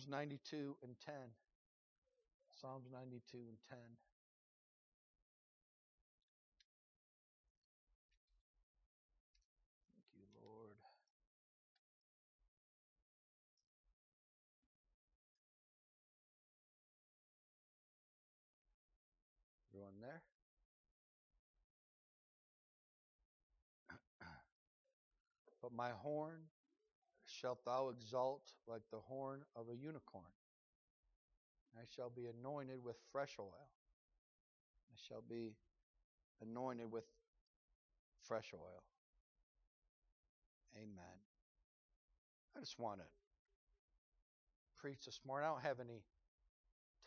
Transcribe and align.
Psalms 0.00 0.08
92 0.08 0.76
and 0.82 0.96
10. 1.04 1.14
Psalms 2.58 2.86
92 2.90 3.36
and 3.36 3.58
10. 3.68 3.78
Thank 9.92 10.06
you, 10.14 10.24
Lord. 10.42 10.76
Everyone 19.68 20.00
there? 20.00 20.22
But 25.62 25.72
my 25.74 25.90
horn 25.90 26.40
shalt 27.30 27.64
thou 27.64 27.88
exalt 27.88 28.52
like 28.66 28.82
the 28.90 28.98
horn 28.98 29.40
of 29.54 29.66
a 29.70 29.76
unicorn. 29.76 30.32
I 31.76 31.84
shall 31.94 32.10
be 32.10 32.26
anointed 32.26 32.82
with 32.82 32.96
fresh 33.12 33.36
oil. 33.38 33.68
I 34.90 34.96
shall 35.08 35.22
be 35.22 35.54
anointed 36.42 36.90
with 36.90 37.04
fresh 38.26 38.52
oil. 38.54 38.82
Amen. 40.76 41.18
I 42.56 42.60
just 42.60 42.78
want 42.78 42.98
to 42.98 43.06
preach 44.78 45.04
this 45.04 45.20
morning. 45.24 45.48
I 45.48 45.52
don't 45.52 45.62
have 45.62 45.80
any 45.80 46.02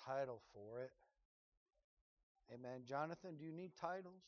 title 0.06 0.42
for 0.54 0.82
it. 0.82 0.92
Amen. 2.54 2.82
Jonathan, 2.86 3.36
do 3.38 3.46
you 3.46 3.52
need 3.52 3.72
titles? 3.80 4.24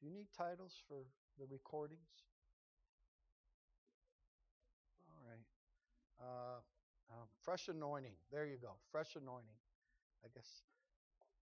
Do 0.00 0.06
you 0.06 0.12
need 0.12 0.28
titles 0.36 0.74
for 0.88 0.98
the 1.38 1.46
recordings? 1.50 2.25
Uh, 6.20 6.60
um, 7.10 7.26
fresh 7.42 7.68
anointing. 7.68 8.14
There 8.32 8.46
you 8.46 8.56
go. 8.60 8.72
Fresh 8.90 9.16
anointing. 9.16 9.56
I 10.24 10.28
guess 10.34 10.48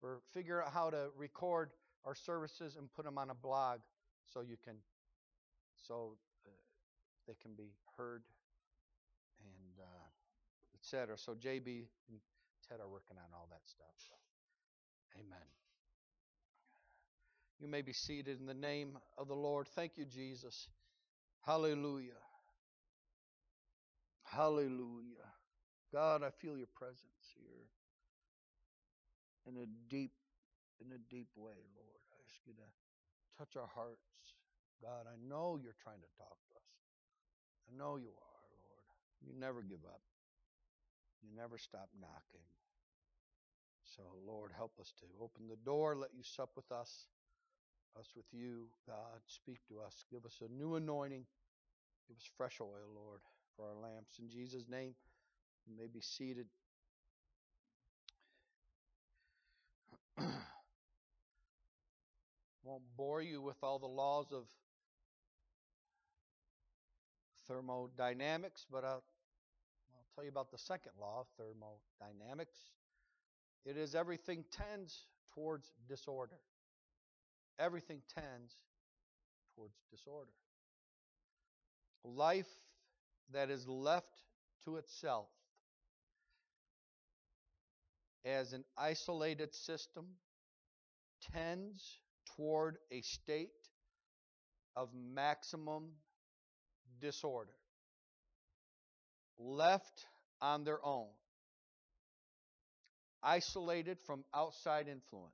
we're 0.02 0.19
figuring 0.33 0.64
out 0.66 0.72
how 0.72 0.91
to 0.91 1.08
record 1.16 1.70
our 2.05 2.14
services 2.14 2.77
and 2.77 2.92
put 2.92 3.05
them 3.05 3.19
on 3.19 3.30
a 3.30 3.34
blog 3.34 3.80
so 4.33 4.41
you 4.41 4.56
can, 4.62 4.74
so 5.77 6.16
uh, 6.47 6.50
they 7.27 7.34
can 7.41 7.52
be 7.55 7.72
heard 7.97 8.22
and 9.39 9.80
uh, 9.80 10.78
etc. 10.78 11.17
So 11.17 11.33
JB 11.33 11.86
and 12.08 12.19
Ted 12.69 12.80
are 12.80 12.89
working 12.89 13.17
on 13.17 13.30
all 13.34 13.48
that 13.50 13.61
stuff. 13.64 13.86
Amen. 15.17 15.39
You 17.61 17.69
may 17.69 17.83
be 17.83 17.92
seated 17.92 18.41
in 18.41 18.46
the 18.46 18.55
name 18.55 18.98
of 19.17 19.28
the 19.28 19.34
Lord. 19.34 19.69
Thank 19.69 19.92
you, 19.96 20.05
Jesus. 20.05 20.69
Hallelujah. 21.46 22.23
Hallelujah. 24.34 25.30
God, 25.92 26.24
I 26.24 26.30
feel 26.30 26.58
your 26.58 26.70
presence 26.74 27.22
here 27.38 27.70
in 29.46 29.62
a 29.62 29.66
deep, 29.86 30.10
in 30.82 30.90
a 30.90 30.98
deep 30.98 31.28
way, 31.36 31.54
Lord. 31.78 32.00
I 32.10 32.18
ask 32.27 32.42
you 32.42 32.52
to 32.55 32.68
touch 33.38 33.55
our 33.55 33.70
hearts. 33.70 34.02
God, 34.82 35.06
I 35.06 35.14
know 35.22 35.56
you're 35.62 35.78
trying 35.78 36.02
to 36.02 36.10
talk 36.18 36.34
to 36.34 36.58
us. 36.58 36.74
I 37.70 37.78
know 37.78 37.94
you 37.94 38.10
are, 38.10 38.46
Lord. 38.58 38.82
You 39.22 39.38
never 39.38 39.62
give 39.62 39.86
up. 39.86 40.02
You 41.22 41.30
never 41.36 41.56
stop 41.56 41.88
knocking. 41.94 42.44
So, 43.84 44.02
Lord, 44.27 44.50
help 44.50 44.72
us 44.80 44.92
to 44.98 45.06
open 45.22 45.46
the 45.46 45.62
door, 45.64 45.94
let 45.94 46.10
you 46.12 46.24
sup 46.24 46.50
with 46.56 46.72
us, 46.72 47.06
us 47.96 48.10
with 48.16 48.27
you. 48.32 48.66
God, 48.84 49.22
speak 49.27 49.60
to 49.68 49.78
us. 49.78 50.05
Give 50.10 50.24
us 50.24 50.42
a 50.42 50.50
new 50.52 50.74
anointing. 50.74 51.24
Give 52.08 52.16
us 52.16 52.28
fresh 52.36 52.58
oil, 52.60 52.90
Lord 52.92 53.20
for 53.56 53.66
our 53.66 53.74
lamps. 53.74 54.19
In 54.19 54.28
Jesus' 54.28 54.64
name, 54.69 54.94
you 55.66 55.74
may 55.77 55.86
be 55.86 56.00
seated. 56.00 56.47
Won't 62.64 62.83
bore 62.96 63.22
you 63.22 63.42
with 63.42 63.56
all 63.62 63.79
the 63.79 63.86
laws 63.86 64.33
of 64.33 64.45
thermodynamics, 67.48 68.67
but 68.70 68.84
I'll, 68.84 69.02
I'll 69.92 70.06
tell 70.14 70.24
you 70.24 70.30
about 70.30 70.50
the 70.50 70.58
second 70.58 70.92
law 71.00 71.20
of 71.20 71.27
thermodynamics. 71.39 72.58
It 73.64 73.77
is 73.77 73.95
everything 73.95 74.45
tends 74.50 75.06
towards 75.34 75.70
disorder. 75.89 76.39
Everything 77.58 78.02
tends 78.14 78.56
towards 79.55 79.74
disorder. 79.90 80.33
Life 82.05 82.48
that 83.33 83.51
is 83.51 83.67
left 83.67 84.23
to 84.64 84.77
itself 84.77 85.29
as 88.24 88.52
an 88.52 88.64
isolated 88.77 89.55
system 89.55 90.07
tends 91.33 91.98
toward 92.36 92.77
a 92.90 93.01
state 93.02 93.51
of 94.77 94.89
maximum 94.95 95.90
disorder. 97.01 97.55
Left 99.39 100.06
on 100.41 100.64
their 100.64 100.85
own, 100.85 101.08
isolated 103.23 103.98
from 104.06 104.24
outside 104.35 104.86
influence, 104.89 105.33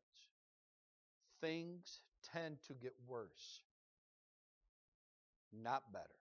things 1.40 2.00
tend 2.32 2.56
to 2.66 2.74
get 2.74 2.92
worse, 3.06 3.60
not 5.52 5.92
better. 5.92 6.19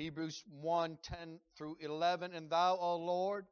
Hebrews 0.00 0.42
1 0.62 0.96
10 1.02 1.40
through 1.58 1.76
11. 1.78 2.32
And 2.32 2.48
thou, 2.48 2.78
O 2.80 2.96
Lord, 2.96 3.44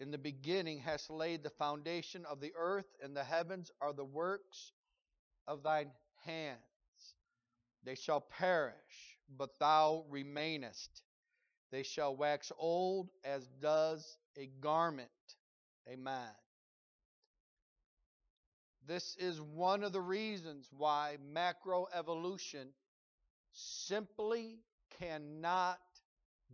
in 0.00 0.10
the 0.10 0.18
beginning 0.18 0.80
hast 0.80 1.08
laid 1.08 1.44
the 1.44 1.50
foundation 1.50 2.24
of 2.24 2.40
the 2.40 2.52
earth, 2.58 2.96
and 3.00 3.16
the 3.16 3.22
heavens 3.22 3.70
are 3.80 3.92
the 3.92 4.04
works 4.04 4.72
of 5.46 5.62
thine 5.62 5.92
hands. 6.24 6.58
They 7.84 7.94
shall 7.94 8.20
perish, 8.20 9.18
but 9.38 9.56
thou 9.60 10.04
remainest. 10.10 11.02
They 11.70 11.84
shall 11.84 12.16
wax 12.16 12.50
old 12.58 13.10
as 13.24 13.46
does 13.62 14.18
a 14.36 14.50
garment. 14.60 15.10
Amen. 15.88 16.32
This 18.84 19.14
is 19.20 19.40
one 19.40 19.84
of 19.84 19.92
the 19.92 20.00
reasons 20.00 20.68
why 20.76 21.18
macroevolution 21.32 22.66
simply 23.52 24.58
cannot 25.00 25.80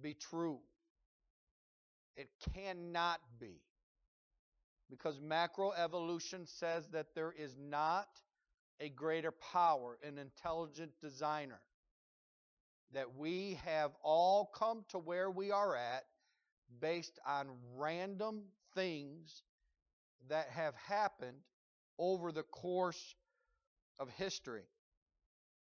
be 0.00 0.14
true. 0.14 0.58
It 2.16 2.28
cannot 2.54 3.20
be. 3.40 3.60
Because 4.88 5.18
macroevolution 5.18 6.48
says 6.48 6.86
that 6.92 7.14
there 7.14 7.34
is 7.36 7.56
not 7.58 8.08
a 8.80 8.88
greater 8.88 9.32
power, 9.32 9.98
an 10.06 10.18
intelligent 10.18 10.92
designer. 11.02 11.60
That 12.92 13.16
we 13.16 13.58
have 13.64 13.90
all 14.02 14.50
come 14.54 14.84
to 14.90 14.98
where 14.98 15.30
we 15.30 15.50
are 15.50 15.74
at 15.74 16.04
based 16.80 17.18
on 17.26 17.48
random 17.76 18.44
things 18.74 19.42
that 20.28 20.48
have 20.50 20.74
happened 20.76 21.38
over 21.98 22.30
the 22.30 22.42
course 22.44 23.14
of 23.98 24.08
history. 24.10 24.64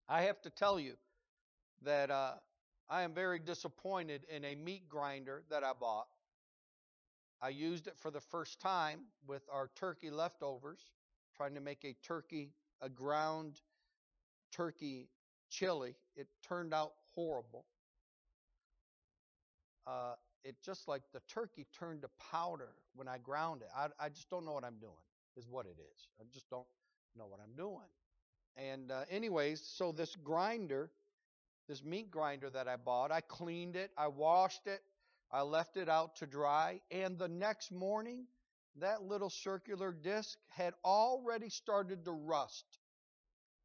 I 0.09 0.24
have 0.24 0.41
to 0.41 0.50
tell 0.50 0.80
you 0.80 0.96
that 1.84 2.09
uh, 2.09 2.34
I 2.91 3.03
am 3.03 3.13
very 3.13 3.40
disappointed 3.40 4.25
in 4.29 4.44
a 4.44 4.53
meat 4.53 4.90
grinder 4.90 5.44
that 5.50 5.63
I 5.63 5.72
bought. 5.79 6.07
I 7.41 7.47
used 7.47 7.88
it 7.88 7.97
for 7.97 8.12
the 8.12 8.19
first 8.19 8.59
time 8.59 9.06
with 9.25 9.44
our 9.50 9.69
turkey 9.75 10.09
leftovers, 10.09 10.81
trying 11.38 11.56
to 11.56 11.62
make 11.62 11.85
a 11.85 11.96
turkey, 12.06 12.52
a 12.81 12.90
ground 12.90 13.62
turkey 14.52 15.07
chili. 15.50 15.96
It 16.18 16.28
turned 16.46 16.74
out 16.74 16.91
horrible. 17.16 17.63
Uh, 19.87 20.16
it 20.44 20.58
just 20.61 20.90
like 20.90 21.03
the 21.14 21.22
turkey 21.29 21.67
turned 21.73 22.02
to 22.02 22.09
powder 22.32 22.73
when 22.94 23.08
I 23.08 23.20
ground 23.20 23.61
it. 23.61 23.70
I, 23.73 23.87
I 24.05 24.09
just 24.09 24.29
don't 24.29 24.46
know 24.46 24.52
what 24.52 24.66
I'm 24.66 24.79
doing, 24.82 24.91
is 25.37 25.47
what 25.47 25.66
it 25.66 25.78
is. 25.79 26.08
I 26.20 26.26
just 26.34 26.49
don't 26.49 26.67
know 27.17 27.26
what 27.26 27.40
I'm 27.41 27.55
doing. 27.55 27.87
And, 28.58 28.91
uh, 28.91 29.05
anyways, 29.09 29.61
so 29.61 29.94
this 29.94 30.17
grinder 30.17 30.91
this 31.67 31.84
meat 31.84 32.11
grinder 32.11 32.49
that 32.49 32.67
I 32.67 32.75
bought. 32.75 33.11
I 33.11 33.22
cleaned 33.22 33.75
it, 33.75 33.91
I 33.97 34.08
washed 34.08 34.67
it, 34.67 34.81
I 35.31 35.41
left 35.41 35.78
it 35.78 35.90
out 35.90 36.16
to 36.17 36.28
dry, 36.28 36.81
and 36.91 37.17
the 37.17 37.28
next 37.28 37.72
morning, 37.72 38.25
that 38.79 39.03
little 39.03 39.29
circular 39.29 39.91
disc 39.91 40.37
had 40.49 40.73
already 40.85 41.49
started 41.49 42.05
to 42.05 42.11
rust 42.11 42.66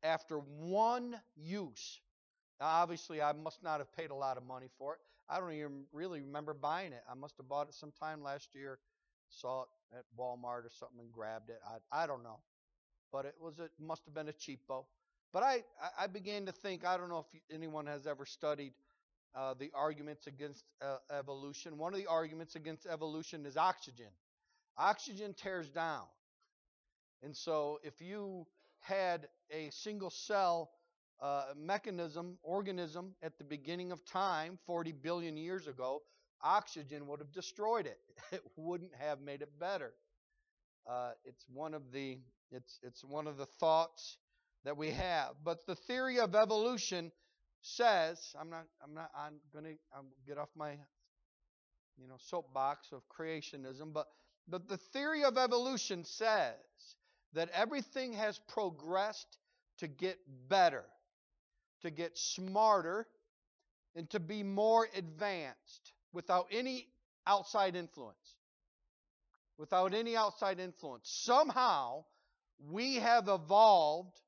after 0.03 0.39
one 0.39 1.17
use. 1.37 2.01
Now, 2.61 2.67
obviously, 2.67 3.21
I 3.23 3.33
must 3.33 3.63
not 3.63 3.79
have 3.79 3.95
paid 3.97 4.11
a 4.11 4.15
lot 4.15 4.37
of 4.37 4.45
money 4.45 4.69
for 4.79 4.95
it. 4.95 5.01
I 5.29 5.41
don't 5.41 5.53
even 5.53 5.85
really 5.93 6.21
remember 6.21 6.55
buying 6.55 6.93
it. 6.93 7.03
I 7.11 7.15
must 7.15 7.37
have 7.39 7.49
bought 7.49 7.69
it 7.69 7.75
sometime 7.75 8.23
last 8.23 8.49
year, 8.55 8.79
saw 9.29 9.63
it 9.63 9.69
at 9.99 10.05
Walmart 10.19 10.65
or 10.65 10.71
something, 10.71 11.01
and 11.01 11.13
grabbed 11.13 11.51
it. 11.51 11.61
I, 11.67 12.05
I 12.05 12.07
don't 12.07 12.23
know, 12.23 12.39
but 13.13 13.25
it 13.25 13.35
was 13.41 13.59
it 13.59 13.73
must 13.81 14.05
have 14.07 14.15
been 14.15 14.29
a 14.29 14.33
cheapo. 14.33 14.85
But 15.33 15.43
I, 15.43 15.65
I 15.99 16.07
began 16.07 16.47
to 16.47 16.53
think, 16.53 16.85
I 16.85 16.97
don't 16.97 17.09
know 17.09 17.27
if 17.33 17.41
anyone 17.55 17.87
has 17.87 18.07
ever 18.07 18.25
studied 18.25 18.73
uh, 19.35 19.55
the 19.59 19.71
arguments 19.75 20.27
against 20.27 20.65
uh, 20.81 20.97
evolution. 21.11 21.77
One 21.79 21.93
of 21.93 22.01
the 22.01 22.07
arguments 22.07 22.57
against 22.57 22.87
evolution 22.87 23.45
is 23.45 23.57
oxygen. 23.57 24.07
Oxygen 24.79 25.35
tears 25.35 25.69
down. 25.69 26.05
And 27.23 27.37
so 27.37 27.79
if 27.83 28.01
you 28.01 28.47
had 28.81 29.29
a 29.51 29.71
single 29.71 30.11
cell 30.11 30.71
uh, 31.21 31.47
mechanism, 31.57 32.39
organism 32.43 33.15
at 33.23 33.39
the 33.39 33.45
beginning 33.45 33.93
of 33.93 34.05
time, 34.05 34.59
40 34.67 34.93
billion 34.93 35.37
years 35.37 35.67
ago, 35.67 36.03
oxygen 36.43 37.07
would 37.09 37.21
have 37.21 37.33
destroyed 37.33 37.87
it. 37.87 37.99
It 38.33 38.43
wouldn't 38.57 38.95
have 38.99 39.21
made 39.21 39.43
it 39.43 39.51
better. 39.59 39.93
Uh, 40.89 41.13
it's 41.25 41.45
one 41.53 41.75
of 41.75 41.93
the 41.93 42.19
it's 42.51 42.79
it's 42.83 43.05
one 43.05 43.27
of 43.27 43.37
the 43.37 43.47
thoughts 43.47 44.19
that 44.67 44.77
we 44.77 44.91
have. 44.91 45.31
But 45.45 45.65
the 45.67 45.77
theory 45.77 46.19
of 46.19 46.35
evolution 46.35 47.13
says, 47.63 48.19
I'm 48.39 48.51
not 48.51 48.67
I'm 48.83 48.95
not 48.95 49.11
I'm 49.17 49.35
gonna 49.55 49.75
get 50.27 50.39
off 50.39 50.49
my 50.57 50.73
you 51.97 52.09
know 52.09 52.17
soapbox 52.19 52.89
of 52.93 53.03
creationism, 53.09 53.93
but 53.95 54.09
but 54.49 54.69
the 54.69 54.77
theory 54.77 55.25
of 55.25 55.39
evolution 55.39 56.05
says 56.05 56.55
that 57.33 57.49
everything 57.55 58.13
has 58.15 58.39
progressed 58.49 59.39
to 59.79 59.87
get 59.87 60.19
better, 60.49 60.85
to 61.83 61.91
get 61.91 62.19
smarter, 62.19 63.07
and 63.95 64.11
to 64.11 64.21
be 64.21 64.43
more 64.43 64.89
advanced 64.97 65.93
without 66.13 66.49
any 66.51 66.89
outside 67.25 67.77
influence. 67.77 68.17
Without 69.59 69.95
any 69.95 70.17
outside 70.17 70.59
influence. 70.59 71.09
Somehow, 71.25 72.05
we 72.71 72.97
have 72.97 73.29
evolved 73.29 74.19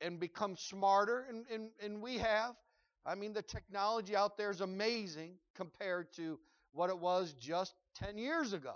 and 0.00 0.20
become 0.20 0.56
smarter, 0.56 1.26
and, 1.28 1.44
and, 1.52 1.70
and 1.82 2.00
we 2.00 2.18
have. 2.18 2.54
I 3.04 3.14
mean, 3.14 3.32
the 3.32 3.42
technology 3.42 4.14
out 4.14 4.36
there 4.36 4.50
is 4.50 4.60
amazing 4.60 5.34
compared 5.54 6.12
to 6.14 6.38
what 6.72 6.90
it 6.90 6.98
was 6.98 7.34
just 7.40 7.74
10 7.96 8.18
years 8.18 8.52
ago. 8.52 8.74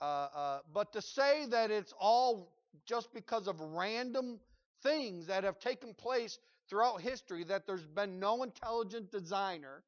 Uh, 0.00 0.04
uh, 0.34 0.58
but 0.74 0.92
to 0.92 1.00
say 1.00 1.46
that 1.46 1.70
it's 1.70 1.94
all 1.98 2.52
just 2.84 3.12
because 3.14 3.46
of 3.46 3.60
random 3.60 4.38
things 4.82 5.26
that 5.26 5.44
have 5.44 5.58
taken 5.58 5.94
place 5.94 6.38
throughout 6.68 7.00
history, 7.00 7.44
that 7.44 7.66
there's 7.66 7.86
been 7.86 8.18
no 8.18 8.42
intelligent 8.42 9.10
designer, 9.10 9.82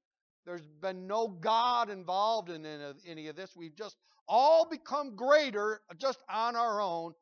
there's 0.46 0.66
been 0.81 1.06
no 1.06 1.28
God 1.28 1.90
involved 1.90 2.49
in 2.49 2.64
any 3.06 3.28
of 3.28 3.37
this, 3.37 3.54
we've 3.56 3.76
just 3.76 3.96
all 4.26 4.69
become 4.69 5.16
greater 5.16 5.81
just 5.99 6.22
on 6.31 6.56
our 6.56 6.81
own. 6.81 7.12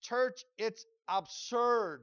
Church, 0.00 0.44
it's 0.58 0.86
absurd. 1.08 2.02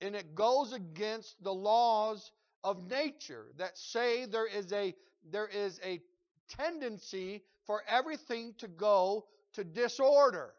And 0.00 0.14
it 0.14 0.34
goes 0.34 0.72
against 0.72 1.42
the 1.42 1.54
laws 1.54 2.32
of 2.62 2.90
nature 2.90 3.46
that 3.58 3.78
say 3.78 4.26
there 4.26 4.46
is 4.46 4.72
a 4.72 4.94
there 5.30 5.48
is 5.48 5.80
a 5.84 6.00
tendency 6.48 7.42
for 7.66 7.82
everything 7.88 8.54
to 8.58 8.68
go 8.68 9.26
to 9.54 9.64
disorder. 9.64 10.52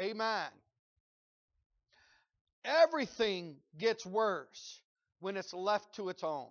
Amen. 0.00 0.48
Everything 2.64 3.56
gets 3.78 4.06
worse 4.06 4.80
when 5.20 5.36
it's 5.36 5.52
left 5.52 5.94
to 5.96 6.08
its 6.08 6.24
own. 6.24 6.48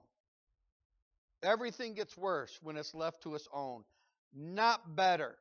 Everything 1.43 1.93
gets 1.93 2.15
worse 2.17 2.59
when 2.61 2.77
it's 2.77 2.93
left 2.93 3.23
to 3.23 3.35
its 3.35 3.47
own, 3.53 3.83
not 4.33 4.95
better. 4.95 5.35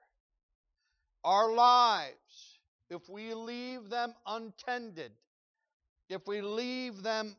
Our 1.25 1.53
lives, 1.53 2.60
if 2.91 3.09
we 3.09 3.33
leave 3.35 3.89
them 3.89 4.13
untended, 4.27 5.13
if 6.09 6.27
we 6.27 6.41
leave 6.43 7.03
them 7.03 7.37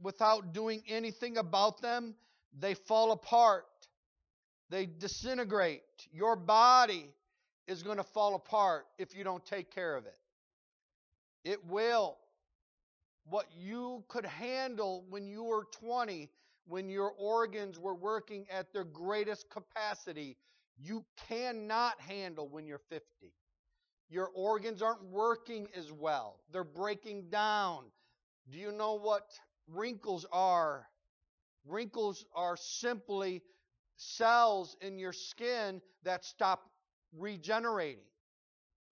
without 0.00 0.52
doing 0.52 0.82
anything 0.86 1.38
about 1.38 1.80
them, 1.80 2.14
they 2.58 2.74
fall 2.74 3.12
apart. 3.12 3.64
They 4.68 4.86
disintegrate. 4.86 5.82
Your 6.12 6.36
body 6.36 7.06
is 7.66 7.82
going 7.82 7.96
to 7.96 8.04
fall 8.04 8.34
apart 8.34 8.86
if 8.98 9.16
you 9.16 9.24
don't 9.24 9.44
take 9.44 9.74
care 9.74 9.96
of 9.96 10.04
it. 10.06 10.16
It 11.44 11.64
will. 11.66 12.18
What 13.24 13.46
you 13.56 14.04
could 14.08 14.26
handle 14.26 15.04
when 15.08 15.26
you 15.26 15.44
were 15.44 15.66
20, 15.72 16.28
when 16.66 16.88
your 16.88 17.12
organs 17.18 17.78
were 17.78 17.94
working 17.94 18.46
at 18.50 18.72
their 18.72 18.84
greatest 18.84 19.48
capacity, 19.50 20.36
you 20.78 21.04
cannot 21.28 22.00
handle 22.00 22.48
when 22.48 22.66
you're 22.66 22.80
50. 22.90 23.04
Your 24.10 24.28
organs 24.34 24.82
aren't 24.82 25.04
working 25.04 25.68
as 25.74 25.92
well, 25.92 26.40
they're 26.52 26.64
breaking 26.64 27.30
down. 27.30 27.84
Do 28.50 28.58
you 28.58 28.72
know 28.72 28.94
what 28.94 29.30
wrinkles 29.68 30.26
are? 30.32 30.86
Wrinkles 31.64 32.24
are 32.34 32.56
simply 32.56 33.42
cells 33.96 34.76
in 34.80 34.98
your 34.98 35.12
skin 35.12 35.80
that 36.02 36.24
stop 36.24 36.70
regenerating. 37.16 38.02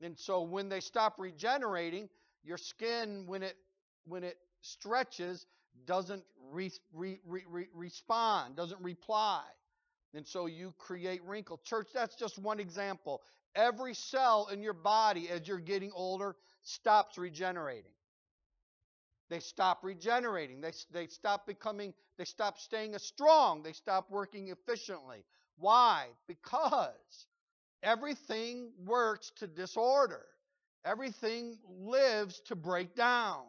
And 0.00 0.17
so 0.17 0.43
when 0.43 0.69
they 0.69 0.81
stop 0.81 1.15
regenerating, 1.19 2.09
your 2.44 2.59
skin, 2.59 3.25
when 3.26 3.43
it 3.43 3.56
when 4.05 4.23
it 4.23 4.38
stretches, 4.61 5.47
doesn't 5.87 6.23
re, 6.50 6.71
re, 6.93 7.19
re, 7.26 7.67
respond, 7.75 8.56
doesn't 8.56 8.81
reply. 8.81 9.43
And 10.14 10.26
so 10.26 10.47
you 10.47 10.73
create 10.79 11.23
wrinkle. 11.25 11.61
Church, 11.64 11.88
that's 11.93 12.14
just 12.14 12.38
one 12.38 12.61
example. 12.61 13.23
Every 13.59 13.93
cell 13.93 14.49
in 14.53 14.63
your 14.63 14.73
body 14.73 15.29
as 15.29 15.49
you're 15.49 15.59
getting 15.59 15.91
older 15.93 16.37
stops 16.63 17.19
regenerating. 17.19 17.91
They 19.31 19.41
stop 19.41 19.81
regenerating. 19.83 20.61
They, 20.61 20.73
they 20.93 21.09
stop 21.09 21.45
becoming, 21.45 21.93
they 22.19 22.25
stop 22.25 22.59
staying 22.59 22.97
strong. 22.99 23.65
They 23.65 23.73
stop 23.73 24.11
working 24.11 24.49
efficiently. 24.49 25.25
Why? 25.59 26.07
Because 26.29 27.27
everything 27.83 28.71
works 28.87 29.33
to 29.39 29.49
disorder. 29.49 30.25
Everything 30.85 31.59
lives 31.81 32.41
to 32.47 32.55
break 32.55 32.95
down. 32.95 33.43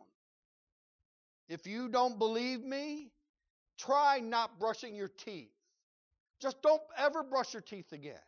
If 1.48 1.68
you 1.68 1.88
don't 1.88 2.18
believe 2.18 2.62
me, 2.62 3.12
try 3.78 4.20
not 4.20 4.60
brushing 4.60 4.96
your 4.96 5.08
teeth. 5.08 5.52
Just 6.42 6.64
don't 6.64 6.82
ever 6.98 7.22
brush 7.22 7.54
your 7.54 7.62
teeth 7.62 7.92
again. 7.92 8.20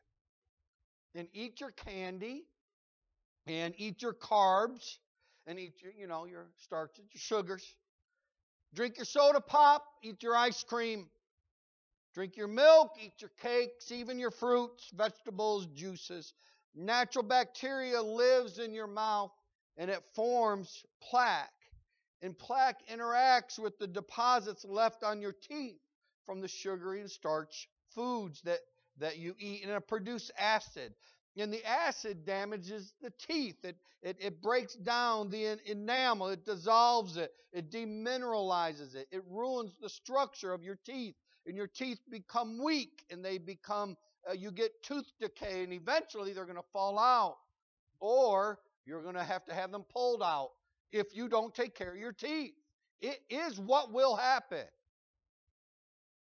And 1.14 1.28
eat 1.34 1.60
your 1.60 1.72
candy 1.72 2.46
and 3.48 3.74
eat 3.78 4.02
your 4.02 4.14
carbs 4.14 4.98
and 5.46 5.60
eat 5.60 5.82
your, 5.82 5.92
you 5.98 6.08
know, 6.08 6.26
your 6.26 6.48
starches, 6.58 7.06
your 7.12 7.20
sugars. 7.20 7.76
Drink 8.74 8.98
your 8.98 9.06
soda 9.06 9.42
pop, 9.42 9.84
eat 10.04 10.24
your 10.24 10.36
ice 10.36 10.64
cream. 10.64 11.10
Drink 12.14 12.38
your 12.38 12.48
milk, 12.48 12.92
eat 13.04 13.14
your 13.20 13.32
cakes, 13.42 13.92
even 13.92 14.20
your 14.20 14.32
fruits, 14.32 14.90
vegetables, 14.94 15.66
juices. 15.68 16.34
Natural 16.76 17.24
bacteria 17.24 18.02
lives 18.02 18.60
in 18.60 18.74
your 18.74 18.88
mouth 18.88 19.32
and 19.78 19.90
it 19.90 20.04
forms 20.14 20.86
plaque. 21.02 21.50
And 22.22 22.38
plaque 22.38 22.88
interacts 22.88 23.58
with 23.58 23.80
the 23.80 23.88
deposits 23.88 24.64
left 24.64 25.04
on 25.04 25.22
your 25.22 25.34
teeth 25.34 25.80
from 26.26 26.40
the 26.40 26.48
sugary 26.48 27.02
and 27.02 27.10
starch 27.10 27.68
foods 27.96 28.42
that, 28.44 28.60
that 29.02 29.18
you 29.18 29.36
eat, 29.38 29.64
and 29.64 29.72
it 29.72 29.88
produces 29.88 30.32
acid. 30.38 30.94
And 31.38 31.54
the 31.54 31.66
acid 31.66 32.26
damages 32.26 32.94
the 33.02 33.12
teeth. 33.12 33.64
It, 33.64 33.78
it, 34.02 34.18
it 34.20 34.42
breaks 34.42 34.76
down 34.76 35.30
the 35.30 35.58
enamel. 35.66 36.30
It 36.30 36.46
dissolves 36.46 37.18
it. 37.18 37.32
It 37.54 37.72
demineralizes 37.72 38.96
it. 38.96 39.08
It 39.12 39.24
ruins 39.30 39.72
the 39.82 39.90
structure 39.90 40.52
of 40.54 40.64
your 40.64 40.78
teeth. 40.86 41.16
And 41.48 41.56
your 41.56 41.68
teeth 41.68 42.00
become 42.10 42.62
weak 42.64 43.04
and 43.10 43.24
they 43.24 43.38
become, 43.38 43.98
uh, 44.30 44.34
you 44.34 44.52
get 44.52 44.84
tooth 44.84 45.12
decay 45.20 45.64
and 45.64 45.74
eventually 45.74 46.34
they're 46.34 46.46
going 46.46 46.58
to 46.58 46.70
fall 46.74 47.00
out. 47.00 47.38
Or 48.00 48.60
you're 48.86 49.02
going 49.02 49.16
to 49.16 49.24
have 49.24 49.46
to 49.46 49.54
have 49.54 49.72
them 49.72 49.86
pulled 49.92 50.22
out 50.22 50.50
if 50.92 51.16
you 51.16 51.30
don't 51.30 51.56
take 51.56 51.76
care 51.76 51.92
of 51.92 51.98
your 51.98 52.12
teeth. 52.12 52.54
It 53.00 53.20
is 53.30 53.60
what 53.60 53.92
will 53.92 54.16
happen. 54.16 54.66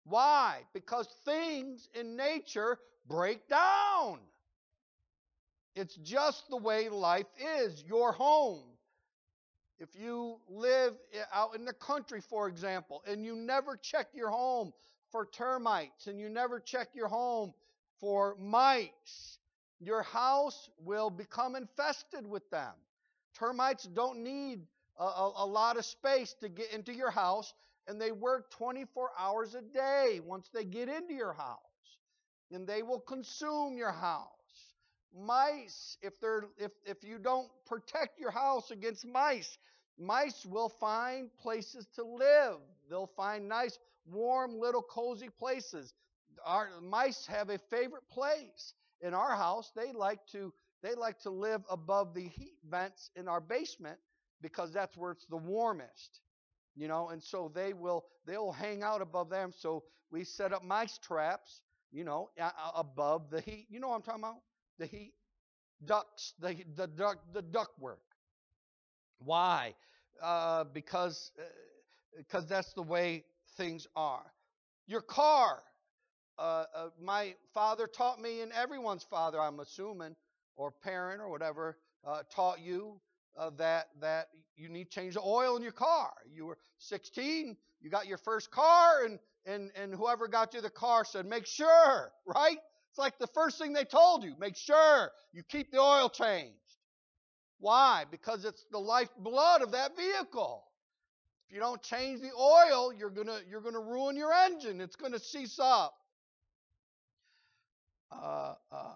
Why? 0.09 0.61
Because 0.73 1.07
things 1.23 1.87
in 1.93 2.17
nature 2.17 2.79
break 3.07 3.47
down. 3.47 4.19
It's 5.75 5.95
just 5.95 6.49
the 6.49 6.57
way 6.57 6.89
life 6.89 7.27
is. 7.61 7.83
Your 7.87 8.11
home. 8.11 8.63
If 9.79 9.89
you 9.95 10.39
live 10.49 10.93
out 11.33 11.55
in 11.55 11.63
the 11.63 11.73
country, 11.73 12.19
for 12.19 12.49
example, 12.49 13.01
and 13.07 13.23
you 13.23 13.35
never 13.35 13.77
check 13.77 14.07
your 14.13 14.29
home 14.29 14.73
for 15.11 15.25
termites 15.25 16.07
and 16.07 16.19
you 16.19 16.27
never 16.27 16.59
check 16.59 16.89
your 16.93 17.07
home 17.07 17.53
for 17.99 18.35
mice, 18.39 19.37
your 19.79 20.03
house 20.03 20.69
will 20.83 21.09
become 21.09 21.55
infested 21.55 22.27
with 22.27 22.49
them. 22.49 22.73
Termites 23.37 23.85
don't 23.85 24.21
need 24.21 24.61
a, 24.99 25.03
a, 25.03 25.33
a, 25.37 25.45
lot 25.45 25.77
of 25.77 25.85
space 25.85 26.35
to 26.41 26.49
get 26.49 26.73
into 26.73 26.93
your 26.93 27.11
house, 27.11 27.53
and 27.89 27.99
they 27.99 28.11
work 28.11 28.51
24 28.51 29.09
hours 29.17 29.55
a 29.55 29.61
day 29.61 30.21
once 30.23 30.49
they 30.53 30.63
get 30.63 30.89
into 30.89 31.13
your 31.15 31.33
house. 31.33 31.57
And 32.51 32.67
they 32.67 32.83
will 32.83 32.99
consume 32.99 33.77
your 33.77 33.91
house. 33.91 34.29
Mice, 35.13 35.97
if 36.03 36.19
they're 36.21 36.43
if 36.59 36.71
if 36.85 37.03
you 37.03 37.17
don't 37.17 37.49
protect 37.65 38.19
your 38.19 38.29
house 38.31 38.69
against 38.69 39.05
mice, 39.05 39.57
mice 39.97 40.45
will 40.45 40.69
find 40.69 41.35
places 41.37 41.87
to 41.95 42.03
live. 42.03 42.59
They'll 42.89 43.11
find 43.17 43.49
nice 43.49 43.77
warm 44.05 44.59
little 44.59 44.83
cozy 44.83 45.29
places. 45.29 45.93
Our 46.45 46.69
mice 46.81 47.25
have 47.25 47.49
a 47.49 47.57
favorite 47.57 48.07
place 48.09 48.73
in 49.01 49.15
our 49.15 49.35
house. 49.35 49.71
They 49.75 49.91
like 49.93 50.19
to 50.31 50.53
they 50.83 50.93
like 50.93 51.19
to 51.21 51.31
live 51.31 51.63
above 51.69 52.13
the 52.13 52.27
heat 52.27 52.57
vents 52.69 53.09
in 53.15 53.27
our 53.27 53.41
basement 53.41 53.97
because 54.41 54.71
that's 54.73 54.95
where 54.95 55.11
it's 55.11 55.25
the 55.25 55.37
warmest. 55.37 56.21
You 56.79 56.87
know, 56.87 57.09
and 57.09 57.21
so 57.21 57.51
they 57.53 57.73
will 57.73 58.05
they'll 58.25 58.53
hang 58.53 58.83
out 58.83 59.01
above 59.01 59.29
them. 59.29 59.51
So 59.57 59.83
we 60.11 60.23
set 60.23 60.53
up 60.53 60.63
mice 60.63 60.97
traps, 60.99 61.61
you 61.91 62.05
know, 62.05 62.29
above 62.75 63.29
the 63.31 63.41
heat. 63.41 63.67
You 63.69 63.81
know 63.81 63.89
what 63.89 63.97
I'm 63.97 64.01
talking 64.03 64.23
about? 64.23 64.37
The 64.79 64.87
heat 64.87 65.13
ducks, 65.85 66.33
the 66.39 66.55
the 66.75 66.87
duck 66.87 67.19
the 67.33 67.41
duck 67.43 67.71
work. 67.79 68.01
Why? 69.19 69.75
Uh, 70.21 70.65
because 70.73 71.31
because 72.17 72.43
uh, 72.45 72.47
that's 72.49 72.73
the 72.73 72.83
way 72.83 73.25
things 73.57 73.87
are. 73.95 74.25
Your 74.87 75.01
car. 75.01 75.63
Uh, 76.39 76.65
uh, 76.75 76.89
my 77.01 77.35
father 77.53 77.87
taught 77.87 78.21
me, 78.21 78.41
and 78.41 78.51
everyone's 78.53 79.03
father, 79.03 79.41
I'm 79.41 79.59
assuming, 79.59 80.15
or 80.57 80.71
parent 80.71 81.21
or 81.21 81.29
whatever, 81.29 81.77
uh, 82.07 82.23
taught 82.33 82.61
you 82.61 83.01
uh, 83.37 83.51
that 83.57 83.89
that 84.01 84.29
you 84.59 84.69
need 84.69 84.91
to 84.91 84.99
change 84.99 85.13
the 85.13 85.21
oil 85.21 85.55
in 85.55 85.63
your 85.63 85.71
car. 85.71 86.11
You 86.33 86.45
were 86.45 86.57
16, 86.79 87.55
you 87.81 87.89
got 87.89 88.07
your 88.07 88.17
first 88.17 88.51
car, 88.51 89.05
and 89.05 89.19
and 89.45 89.71
and 89.75 89.93
whoever 89.95 90.27
got 90.27 90.53
you 90.53 90.61
the 90.61 90.69
car 90.69 91.05
said, 91.05 91.25
make 91.25 91.45
sure, 91.45 92.11
right? 92.25 92.57
It's 92.89 92.97
like 92.97 93.17
the 93.19 93.27
first 93.27 93.57
thing 93.57 93.73
they 93.73 93.85
told 93.85 94.23
you. 94.23 94.35
Make 94.39 94.57
sure 94.57 95.11
you 95.31 95.43
keep 95.43 95.71
the 95.71 95.79
oil 95.79 96.09
changed. 96.09 96.53
Why? 97.59 98.05
Because 98.09 98.45
it's 98.45 98.65
the 98.71 98.79
lifeblood 98.79 99.61
of 99.61 99.71
that 99.71 99.95
vehicle. 99.95 100.63
If 101.47 101.53
you 101.53 101.59
don't 101.59 101.81
change 101.81 102.21
the 102.21 102.31
oil, 102.33 102.93
you're 102.93 103.09
gonna 103.09 103.39
you're 103.49 103.61
gonna 103.61 103.79
ruin 103.79 104.15
your 104.15 104.33
engine. 104.33 104.81
It's 104.81 104.95
gonna 104.95 105.19
cease 105.19 105.59
up. 105.59 105.93
Uh, 108.11 108.55
uh, 108.71 108.95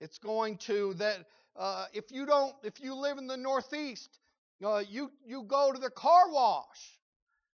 it's 0.00 0.18
going 0.18 0.56
to 0.58 0.94
that 0.94 1.18
uh, 1.56 1.86
if 1.92 2.10
you 2.10 2.26
don't 2.26 2.54
if 2.62 2.80
you 2.80 2.94
live 2.94 3.18
in 3.18 3.26
the 3.26 3.36
Northeast, 3.36 4.18
uh, 4.64 4.82
you 4.88 5.10
you 5.26 5.44
go 5.44 5.72
to 5.72 5.78
the 5.78 5.90
car 5.90 6.30
wash 6.30 6.98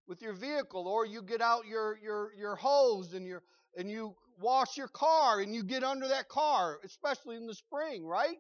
with 0.07 0.23
your 0.23 0.35
vehicle, 0.35 0.87
or 0.87 1.07
you 1.07 1.23
get 1.23 1.41
out 1.41 1.67
your 1.67 1.99
your 2.03 2.33
your 2.39 2.57
hose 2.57 3.15
and 3.15 3.27
your 3.27 3.43
and 3.77 3.91
you 3.91 4.15
wash 4.41 4.77
your 4.77 4.89
car 4.89 5.41
and 5.41 5.55
you 5.55 5.63
get 5.63 5.85
under 5.85 6.09
that 6.09 6.29
car, 6.29 6.79
especially 6.85 7.37
in 7.37 7.47
the 7.47 7.55
spring, 7.55 8.05
right? 8.05 8.37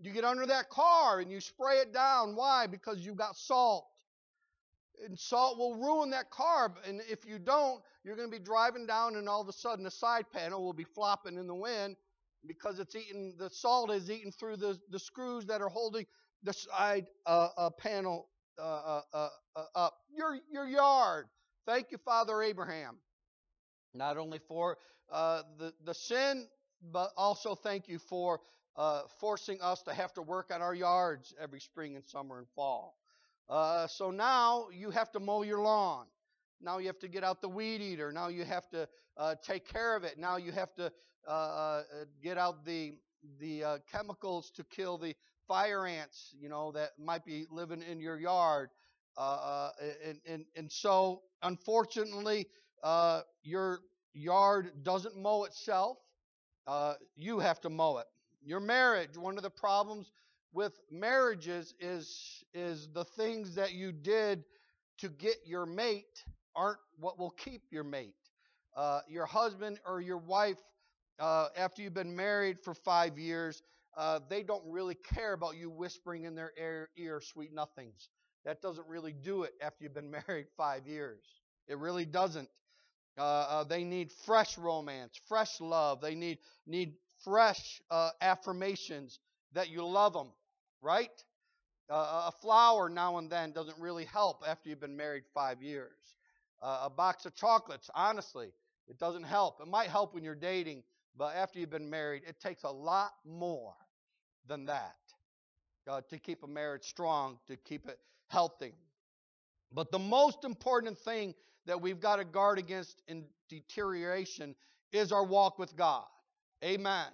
You 0.00 0.12
get 0.12 0.24
under 0.24 0.46
that 0.46 0.68
car 0.68 1.20
and 1.20 1.30
you 1.30 1.40
spray 1.40 1.76
it 1.76 1.92
down. 1.92 2.34
Why? 2.34 2.66
Because 2.66 3.00
you've 3.00 3.16
got 3.16 3.36
salt. 3.36 3.86
And 5.04 5.18
salt 5.18 5.58
will 5.58 5.76
ruin 5.76 6.10
that 6.10 6.30
car. 6.30 6.74
And 6.86 7.00
if 7.08 7.24
you 7.24 7.38
don't, 7.38 7.80
you're 8.04 8.16
going 8.16 8.30
to 8.30 8.36
be 8.36 8.42
driving 8.42 8.86
down 8.86 9.16
and 9.16 9.28
all 9.28 9.40
of 9.40 9.48
a 9.48 9.52
sudden 9.52 9.84
the 9.84 9.90
side 9.90 10.24
panel 10.32 10.62
will 10.62 10.72
be 10.72 10.86
flopping 10.94 11.36
in 11.36 11.46
the 11.46 11.54
wind 11.54 11.96
because 12.46 12.78
it's 12.78 12.96
eating, 12.96 13.34
the 13.38 13.50
salt 13.50 13.90
is 13.90 14.10
eating 14.10 14.32
through 14.32 14.56
the, 14.56 14.78
the 14.90 14.98
screws 14.98 15.46
that 15.46 15.60
are 15.60 15.68
holding 15.68 16.04
the 16.42 16.52
side 16.52 17.06
uh, 17.26 17.48
uh, 17.56 17.70
panel 17.70 18.28
uh, 18.58 19.00
uh, 19.12 19.28
uh 19.56 19.64
up. 19.74 19.94
Your, 20.14 20.38
your 20.50 20.66
yard. 20.66 21.26
Thank 21.66 21.92
you, 21.92 21.98
Father 21.98 22.42
Abraham. 22.42 22.96
Not 23.94 24.16
only 24.16 24.40
for 24.48 24.78
uh, 25.10 25.42
the, 25.58 25.72
the 25.84 25.94
sin, 25.94 26.46
but 26.90 27.10
also 27.16 27.54
thank 27.54 27.88
you 27.88 27.98
for 27.98 28.40
uh, 28.76 29.02
forcing 29.20 29.60
us 29.60 29.82
to 29.82 29.92
have 29.92 30.12
to 30.14 30.22
work 30.22 30.50
on 30.52 30.62
our 30.62 30.74
yards 30.74 31.34
every 31.40 31.60
spring 31.60 31.94
and 31.94 32.04
summer 32.06 32.38
and 32.38 32.48
fall. 32.54 32.96
Uh, 33.48 33.86
so 33.86 34.10
now 34.10 34.66
you 34.72 34.90
have 34.90 35.12
to 35.12 35.20
mow 35.20 35.42
your 35.42 35.60
lawn. 35.60 36.06
Now 36.60 36.78
you 36.78 36.86
have 36.86 36.98
to 37.00 37.08
get 37.08 37.22
out 37.22 37.42
the 37.42 37.48
weed 37.48 37.82
eater. 37.82 38.12
Now 38.12 38.28
you 38.28 38.44
have 38.44 38.68
to 38.70 38.88
uh, 39.16 39.34
take 39.44 39.68
care 39.68 39.96
of 39.96 40.04
it. 40.04 40.18
Now 40.18 40.36
you 40.36 40.52
have 40.52 40.74
to 40.76 40.90
uh, 41.28 41.82
get 42.22 42.38
out 42.38 42.64
the 42.64 42.94
the 43.38 43.80
chemicals 43.90 44.50
to 44.56 44.64
kill 44.64 44.98
the 44.98 45.14
fire 45.52 45.86
ants, 45.86 46.34
you 46.40 46.48
know, 46.48 46.72
that 46.72 46.92
might 46.98 47.26
be 47.26 47.44
living 47.50 47.82
in 47.82 48.00
your 48.00 48.18
yard. 48.18 48.70
and, 49.18 50.18
and, 50.26 50.46
and 50.56 50.72
so, 50.72 51.20
unfortunately, 51.42 52.46
your 53.42 53.80
yard 54.14 54.70
doesn't 54.82 55.14
mow 55.14 55.44
itself. 55.44 55.98
Uh, 56.66 56.94
you 57.16 57.38
have 57.38 57.60
to 57.60 57.68
mow 57.68 57.98
it. 57.98 58.06
Your 58.42 58.60
marriage, 58.60 59.18
one 59.18 59.36
of 59.36 59.42
the 59.42 59.50
problems 59.50 60.10
with 60.54 60.80
marriages 60.90 61.74
is 61.80 62.44
is 62.54 62.88
the 62.94 63.04
things 63.04 63.54
that 63.54 63.72
you 63.72 63.92
did 63.92 64.44
to 64.98 65.10
get 65.10 65.36
your 65.44 65.66
mate 65.66 66.24
aren't 66.56 66.78
what 66.98 67.18
will 67.18 67.30
keep 67.30 67.62
your 67.70 67.84
mate. 67.84 68.14
Uh, 68.74 69.00
your 69.06 69.26
husband 69.26 69.78
or 69.86 70.00
your 70.00 70.18
wife, 70.18 70.58
uh, 71.18 71.48
after 71.58 71.82
you've 71.82 71.94
been 71.94 72.16
married 72.16 72.58
for 72.58 72.72
five 72.72 73.18
years, 73.18 73.62
uh, 73.96 74.20
they 74.28 74.42
don't 74.42 74.64
really 74.66 74.94
care 74.94 75.32
about 75.34 75.56
you 75.56 75.70
whispering 75.70 76.24
in 76.24 76.34
their 76.34 76.52
ear, 76.58 76.88
ear 76.96 77.20
sweet 77.20 77.52
nothings. 77.52 78.08
That 78.44 78.62
doesn't 78.62 78.86
really 78.88 79.12
do 79.12 79.42
it 79.42 79.52
after 79.60 79.84
you've 79.84 79.94
been 79.94 80.10
married 80.28 80.46
five 80.56 80.86
years. 80.86 81.22
It 81.68 81.78
really 81.78 82.04
doesn't. 82.04 82.48
Uh, 83.18 83.22
uh, 83.22 83.64
they 83.64 83.84
need 83.84 84.10
fresh 84.24 84.56
romance, 84.56 85.20
fresh 85.28 85.60
love. 85.60 86.00
They 86.00 86.14
need 86.14 86.38
need 86.66 86.94
fresh 87.22 87.80
uh, 87.90 88.10
affirmations 88.22 89.18
that 89.52 89.68
you 89.68 89.86
love 89.86 90.14
them, 90.14 90.28
right? 90.80 91.10
A 91.94 92.32
flower 92.40 92.88
now 92.88 93.18
and 93.18 93.28
then 93.28 93.52
doesn't 93.52 93.78
really 93.78 94.06
help 94.06 94.42
after 94.48 94.70
you've 94.70 94.80
been 94.80 94.96
married 94.96 95.24
five 95.34 95.62
years. 95.62 95.98
A 96.62 96.88
box 96.88 97.26
of 97.26 97.34
chocolates, 97.34 97.90
honestly, 97.94 98.48
it 98.88 98.98
doesn't 98.98 99.24
help. 99.24 99.60
It 99.60 99.68
might 99.68 99.90
help 99.90 100.14
when 100.14 100.24
you're 100.24 100.34
dating, 100.34 100.84
but 101.18 101.36
after 101.36 101.58
you've 101.58 101.68
been 101.68 101.90
married, 101.90 102.22
it 102.26 102.40
takes 102.40 102.62
a 102.62 102.70
lot 102.70 103.10
more 103.26 103.74
than 104.48 104.66
that 104.66 104.96
uh, 105.88 106.00
to 106.10 106.18
keep 106.18 106.42
a 106.42 106.46
marriage 106.46 106.84
strong, 106.84 107.38
to 107.46 107.56
keep 107.56 107.88
it 107.88 107.98
healthy. 108.28 108.72
But 109.72 109.90
the 109.90 109.98
most 109.98 110.44
important 110.44 110.98
thing 110.98 111.34
that 111.66 111.80
we've 111.80 112.00
got 112.00 112.16
to 112.16 112.24
guard 112.24 112.58
against 112.58 113.02
in 113.08 113.24
deterioration 113.48 114.54
is 114.92 115.12
our 115.12 115.24
walk 115.24 115.58
with 115.58 115.76
God. 115.76 116.04
Amen. 116.64 117.06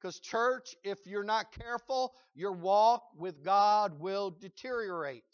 Because, 0.00 0.18
church, 0.20 0.76
if 0.84 0.98
you're 1.06 1.24
not 1.24 1.52
careful, 1.52 2.14
your 2.34 2.52
walk 2.52 3.02
with 3.16 3.42
God 3.44 3.98
will 3.98 4.30
deteriorate. 4.30 5.24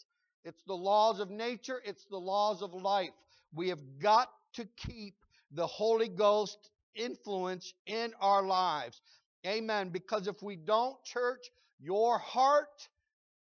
It's 0.45 0.61
the 0.67 0.75
laws 0.75 1.19
of 1.19 1.29
nature, 1.29 1.81
it's 1.85 2.05
the 2.05 2.17
laws 2.17 2.61
of 2.61 2.73
life. 2.73 3.11
We 3.53 3.69
have 3.69 3.81
got 3.99 4.29
to 4.53 4.65
keep 4.77 5.15
the 5.51 5.67
Holy 5.67 6.09
Ghost 6.09 6.69
influence 6.95 7.73
in 7.85 8.13
our 8.19 8.43
lives. 8.43 9.01
Amen. 9.45 9.89
Because 9.89 10.27
if 10.27 10.41
we 10.41 10.55
don't, 10.55 11.01
church, 11.03 11.49
your 11.79 12.17
heart 12.17 12.87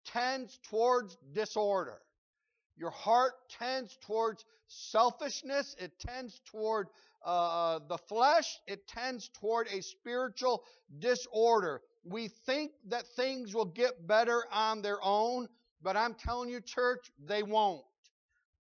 tends 0.04 0.58
towards 0.68 1.16
disorder. 1.32 1.98
Your 2.76 2.90
heart 2.90 3.34
tends 3.58 3.96
towards 4.04 4.44
selfishness, 4.66 5.76
it 5.78 5.98
tends 6.00 6.40
toward 6.50 6.88
uh, 7.24 7.78
the 7.88 7.98
flesh, 7.98 8.58
it 8.66 8.86
tends 8.88 9.30
toward 9.40 9.68
a 9.68 9.80
spiritual 9.80 10.64
disorder. 10.98 11.82
We 12.04 12.28
think 12.28 12.72
that 12.88 13.06
things 13.16 13.54
will 13.54 13.64
get 13.66 14.06
better 14.06 14.44
on 14.52 14.82
their 14.82 14.98
own, 15.02 15.48
but 15.82 15.96
I'm 15.96 16.14
telling 16.14 16.50
you, 16.50 16.60
church, 16.60 17.10
they 17.24 17.42
won't. 17.42 17.84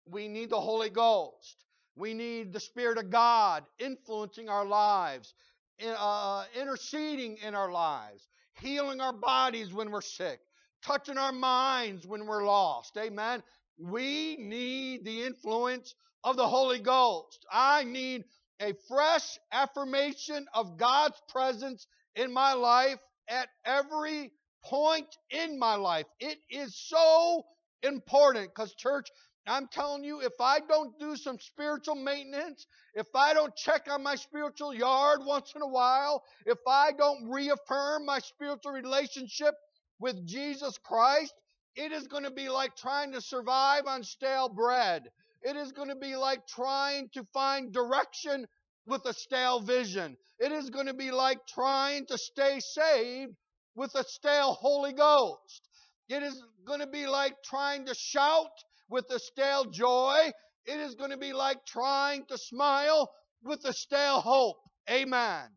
We 0.06 0.28
need 0.28 0.50
the 0.50 0.60
Holy 0.60 0.90
Ghost. 0.90 1.64
We 1.94 2.14
need 2.14 2.52
the 2.52 2.60
Spirit 2.60 2.99
of 2.99 3.10
God 3.10 3.64
influencing 3.78 4.49
our 4.49 4.64
lives, 4.64 5.34
uh, 5.82 6.44
interceding 6.58 7.38
in 7.38 7.54
our 7.54 7.70
lives, 7.70 8.28
healing 8.60 9.00
our 9.00 9.12
bodies 9.12 9.72
when 9.72 9.90
we're 9.90 10.00
sick, 10.00 10.40
touching 10.84 11.18
our 11.18 11.32
minds 11.32 12.06
when 12.06 12.26
we're 12.26 12.44
lost. 12.44 12.96
Amen. 12.96 13.42
We 13.78 14.37
need 14.38 15.04
the 15.04 15.22
influence 15.22 15.94
of 16.25 16.37
the 16.37 16.46
Holy 16.46 16.78
Ghost. 16.78 17.46
I 17.50 17.84
need 17.84 18.25
a 18.60 18.75
fresh 18.88 19.38
affirmation 19.52 20.46
of 20.54 20.76
God's 20.76 21.20
presence 21.28 21.87
in 22.14 22.32
my 22.32 22.52
life 22.52 22.99
at 23.28 23.49
every 23.64 24.32
point 24.64 25.06
in 25.30 25.58
my 25.58 25.76
life. 25.76 26.06
It 26.18 26.38
is 26.50 26.76
so 26.76 27.44
important 27.82 28.50
because, 28.54 28.75
church, 28.75 29.08
I'm 29.47 29.68
telling 29.68 30.04
you, 30.04 30.20
if 30.20 30.35
I 30.38 30.61
don't 30.61 30.99
do 30.99 31.16
some 31.16 31.38
spiritual 31.38 31.94
maintenance, 31.94 32.66
if 32.94 33.06
I 33.14 33.35
don't 33.35 33.54
check 33.56 33.87
on 33.90 34.02
my 34.02 34.14
spiritual 34.16 34.75
yard 34.75 35.20
once 35.25 35.52
in 35.56 35.62
a 35.62 35.68
while, 35.68 36.23
if 36.47 36.59
I 36.68 36.92
don't 36.92 37.30
reaffirm 37.30 38.04
my 38.06 38.18
spiritual 38.18 38.73
relationship 38.73 39.54
with 39.99 40.26
Jesus 40.26 40.78
Christ, 40.78 41.32
it 41.75 41.92
is 41.92 42.06
going 42.06 42.25
to 42.25 42.30
be 42.30 42.49
like 42.49 42.76
trying 42.76 43.12
to 43.12 43.20
survive 43.20 43.87
on 43.87 44.04
stale 44.04 44.49
bread. 44.49 45.04
It 45.42 45.56
is 45.56 45.73
going 45.73 45.88
to 45.88 45.97
be 45.97 46.16
like 46.16 46.47
trying 46.47 47.09
to 47.14 47.25
find 47.32 47.73
direction 47.73 48.47
with 48.87 49.04
a 49.06 49.14
stale 49.14 49.61
vision. 49.61 50.16
It 50.38 50.52
is 50.52 50.70
going 50.70 50.87
to 50.87 50.94
be 50.94 51.11
like 51.11 51.38
trying 51.47 52.06
to 52.06 52.18
stay 52.18 52.61
saved 52.61 53.35
with 53.75 53.94
a 53.94 54.04
stale 54.04 54.52
Holy 54.52 54.92
Ghost. 54.92 55.68
It 56.09 56.23
is 56.23 56.42
going 56.66 56.80
to 56.80 56.87
be 56.87 57.06
like 57.06 57.37
trying 57.44 57.87
to 57.87 57.94
shout 57.94 58.50
with 58.90 59.11
a 59.11 59.18
stale 59.18 59.64
joy. 59.64 60.30
It 60.66 60.78
is 60.78 60.94
going 60.94 61.11
to 61.11 61.16
be 61.16 61.32
like 61.32 61.64
trying 61.64 62.26
to 62.26 62.37
smile 62.37 63.11
with 63.42 63.64
a 63.64 63.73
stale 63.73 64.20
hope. 64.20 64.56
Amen. 64.90 65.49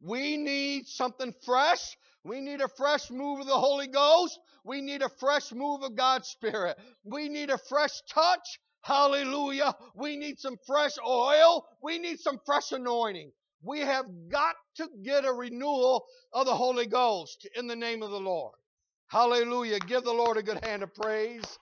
We 0.00 0.36
need 0.36 0.86
something 0.86 1.32
fresh. 1.44 1.96
We 2.24 2.40
need 2.40 2.60
a 2.60 2.68
fresh 2.68 3.10
move 3.10 3.40
of 3.40 3.46
the 3.46 3.52
Holy 3.52 3.86
Ghost. 3.86 4.38
We 4.64 4.80
need 4.80 5.02
a 5.02 5.08
fresh 5.20 5.52
move 5.52 5.82
of 5.82 5.94
God's 5.94 6.28
Spirit. 6.28 6.76
We 7.04 7.28
need 7.28 7.50
a 7.50 7.58
fresh 7.58 7.92
touch. 8.12 8.58
Hallelujah. 8.82 9.74
We 9.94 10.16
need 10.16 10.38
some 10.38 10.56
fresh 10.66 10.92
oil. 11.06 11.64
We 11.82 11.98
need 11.98 12.18
some 12.18 12.38
fresh 12.44 12.72
anointing. 12.72 13.30
We 13.62 13.80
have 13.80 14.04
got 14.28 14.56
to 14.76 14.88
get 15.02 15.24
a 15.24 15.32
renewal 15.32 16.04
of 16.32 16.44
the 16.44 16.54
Holy 16.54 16.86
Ghost 16.86 17.48
in 17.56 17.66
the 17.66 17.76
name 17.76 18.02
of 18.02 18.10
the 18.10 18.20
Lord. 18.20 18.54
Hallelujah. 19.08 19.78
Give 19.80 20.02
the 20.02 20.12
Lord 20.12 20.36
a 20.36 20.42
good 20.42 20.62
hand 20.64 20.82
of 20.82 20.94
praise. 20.94 21.58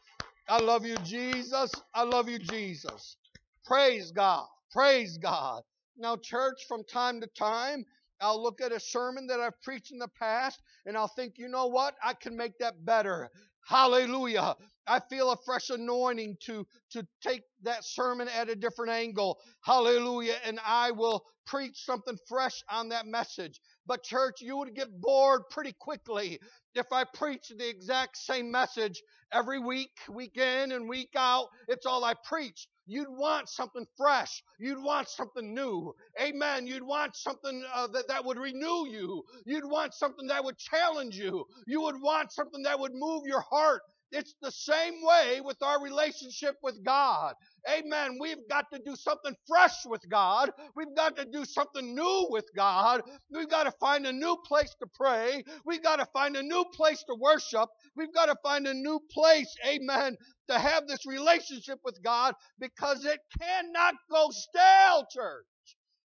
I 0.49 0.61
love 0.61 0.85
you, 0.85 0.97
Jesus. 0.99 1.73
I 1.95 2.05
love 2.05 2.29
you, 2.29 2.39
Jesus. 2.39 3.17
Praise 3.65 4.13
God. 4.13 4.47
Praise 4.71 5.19
God. 5.19 5.63
Now, 5.97 6.17
church, 6.17 6.67
from 6.69 6.85
time 6.85 7.21
to 7.21 7.27
time, 7.29 7.85
I'll 8.21 8.43
look 8.43 8.61
at 8.61 8.73
a 8.73 8.81
sermon 8.81 9.27
that 9.29 9.41
I've 9.41 9.61
preached 9.63 9.93
in 9.93 9.99
the 9.99 10.09
past 10.09 10.61
and 10.87 10.97
I'll 10.97 11.09
think, 11.09 11.35
you 11.39 11.49
know 11.49 11.67
what? 11.67 11.95
I 12.05 12.15
can 12.15 12.37
make 12.37 12.59
that 12.59 12.85
better. 12.85 13.31
Hallelujah. 13.67 14.57
I 14.87 15.01
feel 15.01 15.31
a 15.33 15.37
fresh 15.45 15.71
anointing 15.71 16.37
to, 16.43 16.67
to 16.91 17.07
take 17.23 17.43
that 17.63 17.85
sermon 17.85 18.29
at 18.29 18.51
a 18.51 18.57
different 18.57 18.93
angle. 18.93 19.39
Hallelujah. 19.63 20.37
And 20.47 20.61
I 20.67 20.91
will 20.91 21.25
preach 21.47 21.85
something 21.85 22.19
fresh 22.29 22.63
on 22.71 22.91
that 22.91 23.07
message. 23.07 23.61
But, 23.87 24.05
church, 24.05 24.41
you 24.41 24.57
would 24.59 24.75
get 24.75 25.01
bored 25.01 25.43
pretty 25.51 25.75
quickly 25.79 26.39
if 26.75 26.87
I 26.93 27.05
preached 27.05 27.57
the 27.59 27.69
exact 27.69 28.17
same 28.17 28.51
message 28.51 29.03
every 29.33 29.59
week, 29.59 29.91
week 30.09 30.37
in 30.37 30.73
and 30.73 30.89
week 30.89 31.11
out. 31.17 31.49
It's 31.69 31.87
all 31.87 32.05
I 32.05 32.15
preach. 32.25 32.69
You'd 32.87 33.09
want 33.09 33.49
something 33.49 33.87
fresh. 33.97 34.43
You'd 34.59 34.83
want 34.83 35.09
something 35.09 35.55
new. 35.55 35.95
Amen. 36.21 36.67
You'd 36.67 36.83
want 36.83 37.17
something 37.17 37.65
uh, 37.75 37.87
that, 37.89 38.09
that 38.09 38.25
would 38.25 38.39
renew 38.39 38.89
you. 38.89 39.23
You'd 39.47 39.65
want 39.65 39.95
something 39.95 40.27
that 40.29 40.45
would 40.45 40.59
challenge 40.59 41.17
you. 41.17 41.45
You 41.67 41.83
would 41.83 42.01
want 42.01 42.33
something 42.33 42.63
that 42.65 42.79
would 42.79 42.93
move 42.95 43.23
your 43.27 43.43
heart. 43.43 43.83
It's 44.13 44.35
the 44.43 44.53
same 44.53 45.03
way 45.03 45.41
with 45.43 45.63
our 45.63 45.83
relationship 45.83 46.57
with 46.63 46.85
God. 46.85 47.35
Amen. 47.71 48.19
We've 48.21 48.47
got 48.51 48.67
to 48.73 48.81
do 48.85 48.97
something 48.97 49.35
fresh 49.49 49.87
with 49.87 50.03
God. 50.11 50.51
We've 50.77 50.95
got 50.97 51.17
to 51.17 51.25
do 51.25 51.45
something 51.47 51.95
new 51.95 52.29
with 52.31 52.45
God. 52.57 53.03
We've 53.33 53.49
got 53.49 53.65
to 53.65 53.73
find 53.81 54.07
a 54.07 54.13
new 54.13 54.37
place 54.47 54.75
to 54.81 54.87
pray. 54.95 55.45
We've 55.65 55.83
got 55.83 55.97
to 55.97 56.07
find 56.13 56.37
a 56.37 56.43
new 56.43 56.65
place 56.75 57.03
to 57.09 57.17
worship. 57.19 57.69
We've 57.97 58.15
got 58.15 58.27
to 58.27 58.37
find 58.43 58.67
a 58.67 58.75
new 58.75 59.01
place, 59.11 59.55
amen, 59.67 60.17
to 60.51 60.59
have 60.59 60.87
this 60.87 61.07
relationship 61.07 61.79
with 61.85 62.03
God 62.05 62.35
because 62.61 63.05
it 63.07 63.21
cannot 63.41 63.95
go 64.11 64.29
stale, 64.31 65.07
church. 65.13 65.47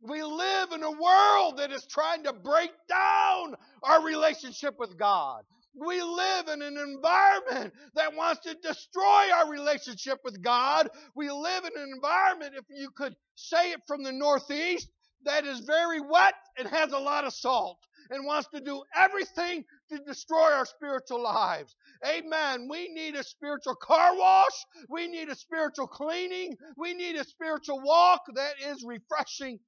We 0.03 0.23
live 0.23 0.73
in 0.73 0.83
a 0.83 0.91
world 0.91 1.59
that 1.59 1.73
is 1.73 1.87
trying 1.91 2.25
to 2.25 2.33
break 2.33 2.71
down 2.89 3.55
our 3.85 4.05
relationship 4.05 4.75
with 4.79 4.99
God. 4.99 5.43
We 5.79 6.03
live 6.03 6.49
in 6.49 6.63
an 6.63 6.79
environment 6.79 7.75
that 7.95 8.15
wants 8.17 8.43
to 8.43 8.55
destroy 8.55 9.31
our 9.35 9.51
relationship 9.51 10.19
with 10.25 10.43
God. 10.43 10.89
We 11.17 11.31
live 11.31 11.65
in 11.65 11.81
an 11.81 11.91
environment, 11.95 12.55
if 12.57 12.65
you 12.71 12.91
could 12.91 13.15
say 13.37 13.73
it 13.73 13.81
from 13.87 14.03
the 14.03 14.13
Northeast, 14.13 14.89
that 15.25 15.47
is 15.47 15.61
very 15.61 16.01
wet 16.01 16.35
and 16.59 16.69
has 16.69 16.93
a 16.93 16.99
lot 16.99 17.25
of 17.25 17.33
salt 17.33 17.79
and 18.11 18.27
wants 18.27 18.49
to 18.55 18.61
do 18.61 18.83
everything 18.97 19.65
to 19.91 19.99
destroy 20.01 20.53
our 20.53 20.67
spiritual 20.67 21.23
lives. 21.23 21.75
Amen. 22.07 22.69
We 22.71 22.89
need 22.89 23.15
a 23.17 23.23
spiritual 23.25 23.77
car 23.77 24.17
wash. 24.17 24.65
We 24.89 25.09
need 25.09 25.29
a 25.29 25.37
spiritual 25.37 25.87
cleaning. 25.87 26.57
We 26.77 26.95
need 26.95 27.17
a 27.17 27.25
spiritual 27.25 27.81
walk 27.81 28.23
that 28.35 28.55
is 28.67 28.85
refreshing 28.85 29.61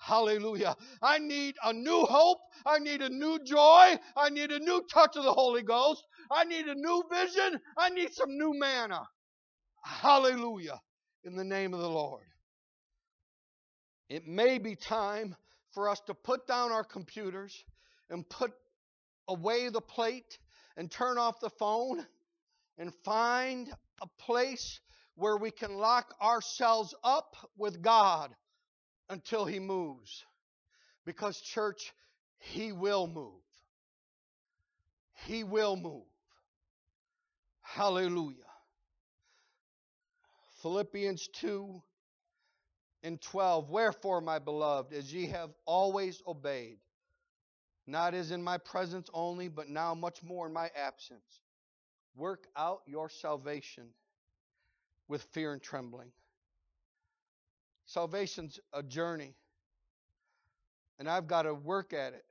Hallelujah. 0.00 0.76
I 1.02 1.18
need 1.18 1.56
a 1.62 1.74
new 1.74 2.06
hope. 2.06 2.38
I 2.64 2.78
need 2.78 3.02
a 3.02 3.10
new 3.10 3.38
joy. 3.44 3.98
I 4.16 4.30
need 4.30 4.50
a 4.50 4.58
new 4.58 4.82
touch 4.90 5.14
of 5.16 5.24
the 5.24 5.32
Holy 5.32 5.62
Ghost. 5.62 6.02
I 6.30 6.44
need 6.44 6.66
a 6.66 6.74
new 6.74 7.04
vision. 7.12 7.60
I 7.76 7.90
need 7.90 8.12
some 8.14 8.36
new 8.36 8.58
manna. 8.58 9.02
Hallelujah. 9.84 10.80
In 11.24 11.36
the 11.36 11.44
name 11.44 11.74
of 11.74 11.80
the 11.80 11.88
Lord. 11.88 12.24
It 14.08 14.26
may 14.26 14.56
be 14.56 14.74
time 14.74 15.36
for 15.72 15.90
us 15.90 16.00
to 16.06 16.14
put 16.14 16.46
down 16.46 16.72
our 16.72 16.82
computers 16.82 17.62
and 18.08 18.26
put 18.28 18.52
away 19.28 19.68
the 19.68 19.82
plate 19.82 20.38
and 20.78 20.90
turn 20.90 21.18
off 21.18 21.40
the 21.40 21.50
phone 21.50 22.06
and 22.78 22.92
find 23.04 23.70
a 24.00 24.06
place 24.18 24.80
where 25.14 25.36
we 25.36 25.50
can 25.50 25.74
lock 25.74 26.14
ourselves 26.22 26.94
up 27.04 27.36
with 27.58 27.82
God 27.82 28.34
until 29.10 29.44
he 29.44 29.58
moves. 29.58 30.24
Because, 31.04 31.40
church, 31.40 31.92
he 32.38 32.72
will 32.72 33.06
move. 33.06 33.42
He 35.26 35.44
will 35.44 35.76
move. 35.76 36.04
Hallelujah. 37.60 38.36
Philippians 40.62 41.28
2 41.28 41.82
and 43.02 43.20
12. 43.20 43.70
Wherefore, 43.70 44.20
my 44.20 44.38
beloved, 44.38 44.92
as 44.92 45.12
ye 45.12 45.26
have 45.28 45.50
always 45.66 46.22
obeyed, 46.26 46.78
not 47.86 48.14
as 48.14 48.30
in 48.30 48.42
my 48.42 48.58
presence 48.58 49.08
only, 49.12 49.48
but 49.48 49.68
now 49.68 49.94
much 49.94 50.22
more 50.22 50.46
in 50.46 50.52
my 50.52 50.70
absence, 50.76 51.40
work 52.14 52.46
out 52.56 52.82
your 52.86 53.08
salvation 53.08 53.88
with 55.08 55.22
fear 55.32 55.52
and 55.52 55.62
trembling. 55.62 56.12
Salvation's 57.90 58.60
a 58.72 58.84
journey. 58.84 59.34
And 61.00 61.08
I've 61.08 61.26
got 61.26 61.42
to 61.42 61.54
work 61.54 61.92
at 61.92 62.12
it 62.12 62.24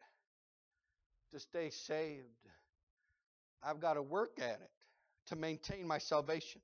to 1.31 1.39
stay 1.39 1.69
saved. 1.69 2.23
I've 3.61 3.81
got 3.81 3.95
to 3.95 4.01
work 4.01 4.37
at 4.37 4.61
it 4.61 4.69
to 5.27 5.35
maintain 5.35 5.85
my 5.85 5.97
salvation. 5.97 6.61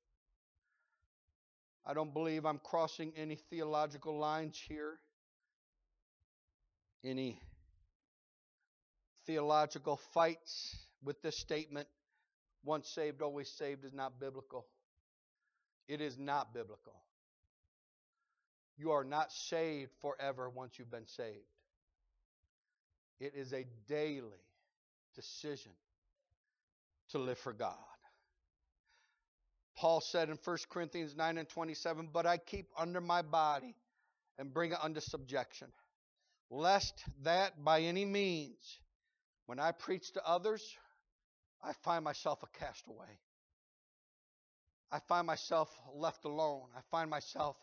I 1.86 1.94
don't 1.94 2.14
believe 2.14 2.46
I'm 2.46 2.60
crossing 2.60 3.12
any 3.18 3.36
theological 3.36 4.18
lines 4.18 4.58
here, 4.66 4.98
any 7.04 7.42
theological 9.26 10.00
fights 10.14 10.88
with 11.04 11.22
this 11.22 11.38
statement 11.38 11.90
once 12.64 12.88
saved, 12.88 13.22
always 13.22 13.52
saved 13.52 13.84
is 13.84 13.94
not 13.94 14.22
biblical. 14.22 14.66
It 15.90 16.00
is 16.00 16.18
not 16.18 16.54
biblical. 16.54 17.05
You 18.78 18.92
are 18.92 19.04
not 19.04 19.32
saved 19.32 19.92
forever 20.02 20.50
once 20.50 20.78
you've 20.78 20.92
been 20.92 21.08
saved. 21.08 21.38
It 23.20 23.34
is 23.36 23.54
a 23.54 23.66
daily 23.88 24.44
decision 25.16 25.72
to 27.10 27.20
live 27.20 27.38
for 27.38 27.54
God. 27.54 27.76
Paul 29.78 30.02
said 30.02 30.30
in 30.30 30.38
1 30.44 30.58
Corinthians 30.70 31.16
9 31.16 31.38
and 31.38 31.50
27, 31.50 32.10
But 32.12 32.26
I 32.26 32.38
keep 32.38 32.68
under 32.78 33.02
my 33.02 33.22
body 33.22 33.76
and 34.38 34.54
bring 34.54 34.72
it 34.72 34.78
under 34.82 35.02
subjection, 35.02 35.68
lest 36.50 37.04
that 37.24 37.64
by 37.64 37.82
any 37.82 38.06
means, 38.06 38.80
when 39.46 39.60
I 39.60 39.72
preach 39.72 40.12
to 40.14 40.26
others, 40.26 40.76
I 41.64 41.74
find 41.84 42.04
myself 42.04 42.44
a 42.44 42.60
castaway. 42.60 43.20
I 44.92 45.00
find 45.08 45.28
myself 45.28 45.70
left 45.94 46.26
alone. 46.26 46.68
I 46.76 46.82
find 46.92 47.10
myself 47.10 47.58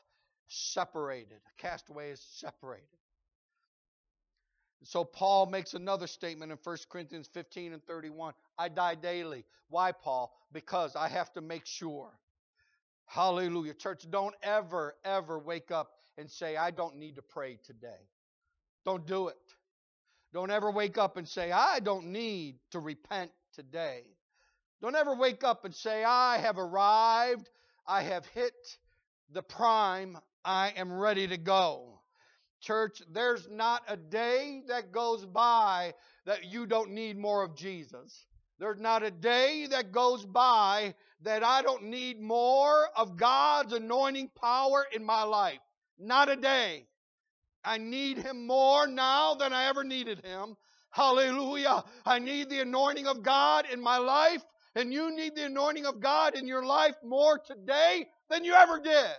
separated. 0.53 1.39
A 1.47 1.63
castaway 1.63 2.11
is 2.11 2.21
separated. 2.21 2.87
So 4.85 5.05
Paul 5.05 5.47
makes 5.47 5.75
another 5.75 6.07
statement 6.07 6.51
in 6.51 6.59
1 6.63 6.77
Corinthians 6.91 7.29
15 7.33 7.73
and 7.73 7.85
31. 7.87 8.35
I 8.59 8.69
die 8.69 8.97
daily. 8.97 9.45
Why, 9.69 9.93
Paul? 9.93 10.33
Because 10.53 10.97
I 10.97 11.09
have 11.09 11.33
to 11.35 11.41
make 11.41 11.67
sure. 11.67 12.11
Hallelujah. 13.07 13.75
Church, 13.75 14.05
don't 14.11 14.35
ever, 14.43 14.97
ever 15.05 15.39
wake 15.39 15.71
up 15.71 15.93
and 16.19 16.31
say, 16.31 16.57
I 16.57 16.71
don't 16.71 16.97
need 16.97 17.17
to 17.17 17.23
pray 17.23 17.59
today. 17.65 18.09
Don't 18.85 19.07
do 19.07 19.29
it. 19.29 19.37
Don't 20.33 20.51
ever 20.51 20.71
wake 20.71 20.99
up 20.99 21.17
and 21.17 21.29
say, 21.29 21.53
I 21.53 21.79
don't 21.81 22.07
need 22.07 22.57
to 22.71 22.81
repent 22.81 23.31
today. 23.55 24.03
Don't 24.81 24.97
ever 24.97 25.15
wake 25.15 25.45
up 25.45 25.65
and 25.65 25.75
say, 25.75 26.03
I 26.03 26.39
have 26.39 26.59
arrived. 26.59 27.49
I 27.87 28.03
have 28.03 28.27
hit 28.27 28.55
the 29.31 29.43
prime 29.43 30.19
I 30.45 30.73
am 30.77 30.93
ready 30.93 31.27
to 31.29 31.37
go. 31.37 32.01
Church, 32.61 33.03
there's 33.11 33.49
not 33.51 33.83
a 33.89 33.97
day 33.97 34.63
that 34.69 34.93
goes 34.93 35.25
by 35.25 35.95
that 36.27 36.45
you 36.45 36.67
don't 36.67 36.93
need 36.93 37.19
more 37.19 37.43
of 37.43 37.57
Jesus. 37.57 38.27
There's 38.59 38.81
not 38.81 39.03
a 39.03 39.11
day 39.11 39.67
that 39.71 39.91
goes 39.91 40.25
by 40.25 40.95
that 41.23 41.43
I 41.43 41.63
don't 41.63 41.85
need 41.85 42.21
more 42.21 42.89
of 42.97 43.17
God's 43.17 43.73
anointing 43.73 44.31
power 44.41 44.87
in 44.95 45.05
my 45.05 45.25
life. 45.25 45.59
Not 45.99 46.29
a 46.29 46.37
day. 46.37 46.87
I 47.65 47.79
need 47.79 48.19
Him 48.19 48.47
more 48.47 48.87
now 48.87 49.35
than 49.35 49.53
I 49.53 49.69
ever 49.69 49.85
needed 49.85 50.25
Him. 50.25 50.57
Hallelujah. 50.91 51.85
I 52.05 52.19
need 52.19 52.51
the 52.51 52.61
anointing 52.61 53.07
of 53.07 53.23
God 53.23 53.67
in 53.73 53.81
my 53.81 53.99
life, 53.99 54.43
and 54.75 54.93
you 54.93 55.15
need 55.15 55.35
the 55.35 55.47
anointing 55.47 55.87
of 55.87 56.01
God 56.01 56.37
in 56.37 56.47
your 56.47 56.65
life 56.65 56.95
more 57.05 57.39
today 57.39 58.07
than 58.29 58.45
you 58.45 58.55
ever 58.55 58.79
did. 58.79 59.11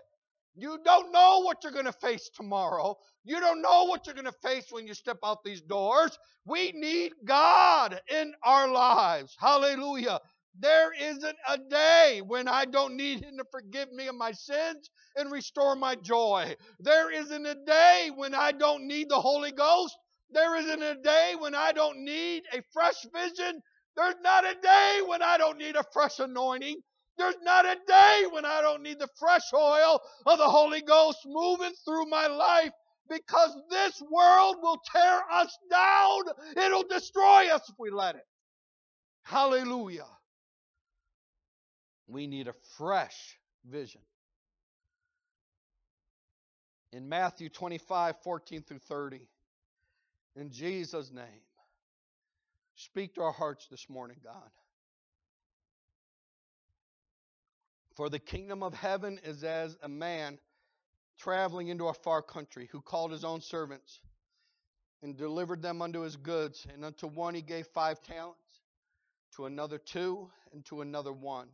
You 0.55 0.79
don't 0.85 1.11
know 1.11 1.41
what 1.43 1.63
you're 1.63 1.71
going 1.71 1.85
to 1.85 1.91
face 1.93 2.29
tomorrow. 2.35 2.95
You 3.23 3.39
don't 3.39 3.61
know 3.61 3.85
what 3.85 4.05
you're 4.05 4.15
going 4.15 4.25
to 4.25 4.47
face 4.47 4.65
when 4.71 4.85
you 4.85 4.93
step 4.93 5.17
out 5.23 5.43
these 5.43 5.61
doors. 5.61 6.17
We 6.45 6.71
need 6.73 7.13
God 7.25 7.99
in 8.09 8.33
our 8.43 8.67
lives. 8.67 9.35
Hallelujah. 9.39 10.19
There 10.59 10.93
isn't 10.93 11.35
a 11.49 11.57
day 11.57 12.21
when 12.25 12.47
I 12.47 12.65
don't 12.65 12.95
need 12.95 13.23
Him 13.23 13.37
to 13.37 13.45
forgive 13.51 13.91
me 13.91 14.07
of 14.07 14.15
my 14.15 14.31
sins 14.31 14.89
and 15.15 15.31
restore 15.31 15.75
my 15.75 15.95
joy. 15.95 16.55
There 16.79 17.11
isn't 17.11 17.45
a 17.45 17.55
day 17.65 18.11
when 18.15 18.35
I 18.35 18.51
don't 18.51 18.87
need 18.87 19.09
the 19.09 19.19
Holy 19.19 19.51
Ghost. 19.51 19.97
There 20.29 20.55
isn't 20.57 20.83
a 20.83 20.95
day 20.95 21.35
when 21.39 21.55
I 21.55 21.71
don't 21.71 22.03
need 22.03 22.43
a 22.53 22.61
fresh 22.71 23.05
vision. 23.13 23.61
There's 23.95 24.15
not 24.23 24.45
a 24.45 24.55
day 24.61 25.01
when 25.07 25.23
I 25.23 25.37
don't 25.37 25.57
need 25.57 25.75
a 25.75 25.83
fresh 25.93 26.19
anointing. 26.19 26.81
There's 27.17 27.35
not 27.43 27.65
a 27.65 27.77
day 27.87 28.25
when 28.31 28.45
I 28.45 28.61
don't 28.61 28.83
need 28.83 28.99
the 28.99 29.09
fresh 29.19 29.53
oil 29.53 30.01
of 30.25 30.37
the 30.37 30.49
Holy 30.49 30.81
Ghost 30.81 31.19
moving 31.25 31.73
through 31.85 32.05
my 32.07 32.27
life 32.27 32.71
because 33.09 33.55
this 33.69 34.01
world 34.09 34.57
will 34.61 34.81
tear 34.91 35.21
us 35.31 35.57
down. 35.69 36.21
It'll 36.57 36.87
destroy 36.87 37.53
us 37.53 37.69
if 37.69 37.75
we 37.77 37.91
let 37.91 38.15
it. 38.15 38.25
Hallelujah. 39.23 40.07
We 42.07 42.27
need 42.27 42.47
a 42.47 42.53
fresh 42.77 43.37
vision. 43.69 44.01
In 46.91 47.09
Matthew 47.09 47.49
25, 47.49 48.15
14 48.23 48.63
through 48.63 48.79
30, 48.79 49.27
in 50.35 50.51
Jesus' 50.51 51.11
name, 51.11 51.25
speak 52.75 53.15
to 53.15 53.21
our 53.21 53.31
hearts 53.31 53.67
this 53.69 53.89
morning, 53.89 54.17
God. 54.23 54.49
For 57.95 58.09
the 58.09 58.19
kingdom 58.19 58.63
of 58.63 58.73
heaven 58.73 59.19
is 59.23 59.43
as 59.43 59.77
a 59.83 59.89
man 59.89 60.39
traveling 61.19 61.67
into 61.67 61.87
a 61.87 61.93
far 61.93 62.21
country 62.21 62.67
who 62.71 62.81
called 62.81 63.11
his 63.11 63.23
own 63.23 63.41
servants 63.41 63.99
and 65.03 65.15
delivered 65.15 65.61
them 65.61 65.81
unto 65.81 66.01
his 66.01 66.15
goods. 66.15 66.65
And 66.73 66.83
unto 66.83 67.07
one 67.07 67.35
he 67.35 67.41
gave 67.41 67.67
five 67.67 68.01
talents, 68.01 68.39
to 69.35 69.45
another 69.45 69.77
two, 69.77 70.29
and 70.51 70.65
to 70.65 70.81
another 70.81 71.13
one. 71.13 71.49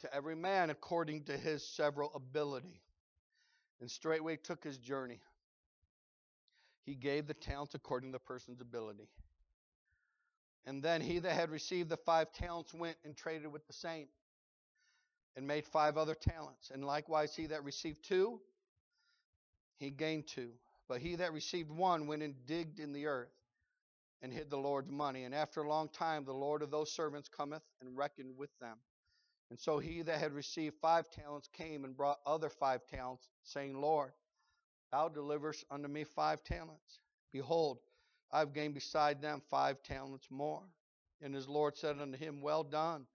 To 0.00 0.14
every 0.14 0.36
man 0.36 0.70
according 0.70 1.24
to 1.24 1.36
his 1.36 1.66
several 1.66 2.12
ability. 2.14 2.80
And 3.80 3.90
straightway 3.90 4.36
took 4.36 4.62
his 4.62 4.78
journey. 4.78 5.20
He 6.84 6.94
gave 6.94 7.26
the 7.26 7.34
talents 7.34 7.74
according 7.74 8.10
to 8.10 8.18
the 8.18 8.24
person's 8.24 8.60
ability. 8.60 9.08
And 10.66 10.82
then 10.82 11.00
he 11.00 11.18
that 11.18 11.32
had 11.32 11.50
received 11.50 11.88
the 11.88 11.96
five 11.96 12.32
talents 12.32 12.72
went 12.72 12.96
and 13.04 13.16
traded 13.16 13.50
with 13.52 13.66
the 13.66 13.72
same 13.72 14.06
and 15.36 15.46
made 15.46 15.64
five 15.64 15.96
other 15.96 16.14
talents. 16.14 16.70
And 16.72 16.84
likewise, 16.84 17.34
he 17.34 17.46
that 17.46 17.64
received 17.64 18.04
two, 18.04 18.40
he 19.78 19.90
gained 19.90 20.26
two. 20.26 20.50
But 20.88 21.00
he 21.00 21.16
that 21.16 21.32
received 21.32 21.70
one 21.70 22.06
went 22.06 22.22
and 22.22 22.34
digged 22.46 22.78
in 22.78 22.92
the 22.92 23.06
earth 23.06 23.32
and 24.22 24.32
hid 24.32 24.50
the 24.50 24.58
Lord's 24.58 24.90
money. 24.90 25.24
And 25.24 25.34
after 25.34 25.62
a 25.62 25.68
long 25.68 25.88
time, 25.88 26.24
the 26.24 26.32
Lord 26.32 26.62
of 26.62 26.70
those 26.70 26.92
servants 26.92 27.28
cometh 27.28 27.62
and 27.80 27.96
reckoned 27.96 28.36
with 28.36 28.50
them. 28.60 28.76
And 29.50 29.58
so 29.58 29.78
he 29.78 30.02
that 30.02 30.18
had 30.18 30.32
received 30.32 30.76
five 30.80 31.10
talents 31.10 31.48
came 31.52 31.84
and 31.84 31.96
brought 31.96 32.18
other 32.26 32.48
five 32.48 32.86
talents, 32.86 33.28
saying, 33.42 33.80
Lord, 33.80 34.12
thou 34.90 35.08
deliverest 35.08 35.64
unto 35.70 35.88
me 35.88 36.04
five 36.04 36.42
talents. 36.44 37.00
Behold, 37.32 37.78
I've 38.32 38.52
gained 38.52 38.74
beside 38.74 39.20
them 39.20 39.42
five 39.50 39.82
talents 39.82 40.26
more. 40.30 40.62
And 41.22 41.34
his 41.34 41.48
Lord 41.48 41.76
said 41.76 42.00
unto 42.00 42.18
him, 42.18 42.40
Well 42.40 42.64
done, 42.64 43.06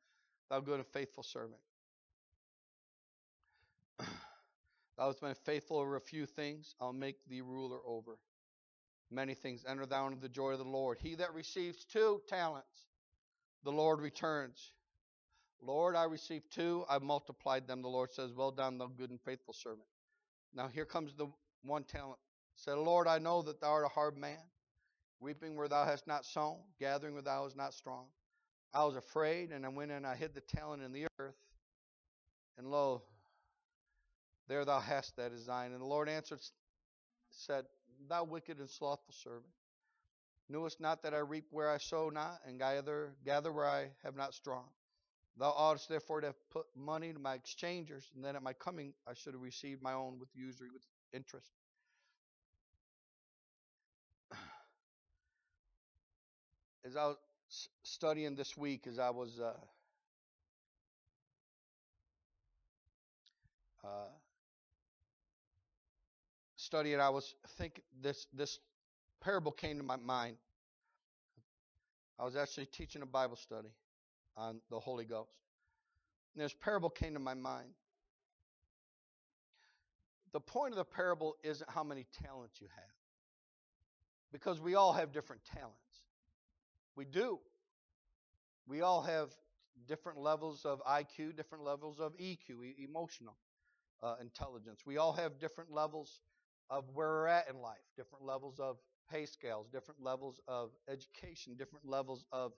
thou 0.50 0.60
good 0.60 0.80
and 0.80 0.88
faithful 0.88 1.24
servant. 1.24 1.60
Thou 5.00 5.06
hast 5.06 5.22
been 5.22 5.34
faithful 5.34 5.78
over 5.78 5.96
a 5.96 6.02
few 6.02 6.26
things, 6.26 6.76
I'll 6.82 6.92
make 6.92 7.26
thee 7.26 7.40
ruler 7.40 7.80
over 7.88 8.18
many 9.10 9.34
things. 9.34 9.64
Enter 9.66 9.86
thou 9.86 10.08
into 10.08 10.20
the 10.20 10.28
joy 10.28 10.52
of 10.52 10.60
the 10.60 10.66
Lord. 10.66 10.98
He 11.00 11.16
that 11.16 11.34
receives 11.34 11.86
two 11.86 12.22
talents, 12.28 12.88
the 13.64 13.72
Lord 13.72 14.02
returns. 14.02 14.74
Lord, 15.62 15.96
I 15.96 16.04
received 16.04 16.52
two, 16.54 16.84
I've 16.90 17.02
multiplied 17.02 17.66
them. 17.66 17.82
The 17.82 17.88
Lord 17.88 18.12
says, 18.12 18.34
Well 18.34 18.52
done, 18.52 18.78
thou 18.78 18.88
good 18.88 19.10
and 19.10 19.22
faithful 19.22 19.54
servant. 19.54 19.88
Now 20.54 20.68
here 20.68 20.84
comes 20.84 21.16
the 21.16 21.28
one 21.64 21.86
talent. 21.86 22.20
Said, 22.56 22.74
Lord, 22.74 23.08
I 23.08 23.20
know 23.20 23.42
that 23.44 23.62
thou 23.62 23.70
art 23.70 23.86
a 23.86 23.90
hard 23.90 24.18
man, 24.18 24.44
reaping 25.22 25.56
where 25.56 25.70
thou 25.70 25.86
hast 25.86 26.08
not 26.08 26.26
sown, 26.26 26.58
gathering 26.78 27.14
where 27.14 27.24
thou 27.24 27.44
hast 27.44 27.56
not 27.56 27.74
strong. 27.74 28.08
I 28.74 28.84
was 28.84 28.98
afraid, 28.98 29.52
and 29.52 29.66
I 29.66 29.70
went 29.70 29.92
and 29.92 30.06
I 30.06 30.18
hid 30.18 30.36
the 30.36 30.42
talent 30.42 30.84
in 30.84 30.92
the 30.92 31.08
earth. 31.20 31.38
And 32.58 32.68
lo, 32.68 33.04
there 34.50 34.66
thou 34.66 34.80
hast 34.80 35.16
that 35.16 35.32
design. 35.32 35.72
And 35.72 35.80
the 35.80 35.86
Lord 35.86 36.10
answered, 36.10 36.40
said, 37.30 37.66
Thou 38.10 38.24
wicked 38.24 38.60
and 38.60 38.70
slothful 38.70 39.14
servant, 39.14 39.54
knewest 40.50 40.82
not 40.82 41.04
that 41.04 41.14
I 41.14 41.20
reap 41.20 41.46
where 41.52 41.70
I 41.70 41.78
sow 41.78 42.10
not, 42.10 42.40
and 42.46 42.58
gather, 42.58 43.14
gather 43.24 43.52
where 43.52 43.68
I 43.68 43.92
have 44.04 44.16
not 44.16 44.34
strong. 44.34 44.66
Thou 45.38 45.54
oughtest 45.56 45.88
therefore 45.88 46.22
to 46.22 46.28
have 46.28 46.50
put 46.50 46.66
money 46.76 47.14
to 47.14 47.20
my 47.20 47.36
exchangers, 47.36 48.10
and 48.16 48.26
then 48.26 48.36
at 48.36 48.42
my 48.44 48.54
coming 48.54 48.94
I 49.08 49.14
should 49.14 49.34
have 49.34 49.42
received 49.42 49.82
my 49.84 49.94
own 49.94 50.20
with 50.20 50.30
usury, 50.34 50.70
with 50.74 50.82
interest. 51.14 51.52
As 56.86 56.96
I 56.96 57.06
was 57.06 57.18
studying 57.84 58.36
this 58.36 58.58
week, 58.58 58.88
as 58.88 59.00
I 59.00 59.12
was 59.12 59.40
uh, 59.40 59.54
uh, 63.84 64.08
studying, 66.70 67.00
I 67.00 67.10
was 67.10 67.34
thinking 67.58 67.84
this 68.00 68.28
this 68.32 68.60
parable 69.22 69.52
came 69.52 69.78
to 69.78 69.84
my 69.84 69.96
mind. 69.96 70.38
I 72.20 72.26
was 72.26 72.36
actually 72.36 72.68
teaching 72.68 73.02
a 73.02 73.08
Bible 73.08 73.38
study 73.38 73.70
on 74.38 74.62
the 74.70 74.80
Holy 74.80 75.06
Ghost. 75.06 75.32
And 76.36 76.44
this 76.44 76.54
parable 76.54 76.90
came 76.90 77.14
to 77.14 77.20
my 77.20 77.34
mind. 77.34 77.70
The 80.32 80.40
point 80.40 80.74
of 80.74 80.78
the 80.78 80.86
parable 80.86 81.38
isn't 81.44 81.70
how 81.72 81.84
many 81.84 82.06
talents 82.24 82.62
you 82.62 82.68
have. 82.76 82.96
Because 84.32 84.62
we 84.62 84.76
all 84.76 84.94
have 84.94 85.12
different 85.12 85.42
talents. 85.46 86.04
We 86.96 87.06
do. 87.06 87.40
We 88.68 88.82
all 88.82 89.02
have 89.02 89.30
different 89.88 90.20
levels 90.20 90.66
of 90.66 90.84
IQ, 90.86 91.36
different 91.36 91.64
levels 91.64 92.00
of 92.00 92.16
EQ, 92.18 92.76
emotional 92.78 93.38
uh, 94.04 94.16
intelligence. 94.22 94.82
We 94.86 94.98
all 94.98 95.14
have 95.14 95.40
different 95.40 95.72
levels 95.74 96.20
of 96.70 96.86
where 96.94 97.08
we're 97.08 97.28
at 97.28 97.50
in 97.50 97.60
life, 97.62 97.78
different 97.98 98.26
levels 98.26 98.60
of 98.60 98.78
pay 99.12 99.26
scales, 99.26 99.68
different 99.72 100.02
levels 100.04 100.40
of 100.48 100.70
education, 100.88 101.56
different 101.58 101.88
levels 101.88 102.26
of 102.32 102.54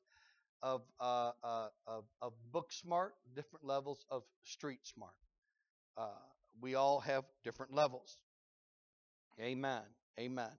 of, 0.64 0.82
uh, 1.00 1.32
uh, 1.44 1.68
of, 1.88 2.04
of 2.22 2.34
book 2.52 2.72
smart, 2.72 3.16
different 3.36 3.66
levels 3.66 4.06
of 4.10 4.24
street 4.44 4.82
smart. 4.84 5.16
Uh, 5.98 6.10
we 6.62 6.76
all 6.76 7.00
have 7.00 7.24
different 7.44 7.74
levels. 7.74 8.18
Amen. 9.40 9.82
Amen. 10.20 10.52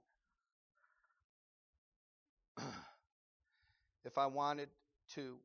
if 4.04 4.18
I 4.18 4.26
wanted 4.26 4.68
to 5.14 5.36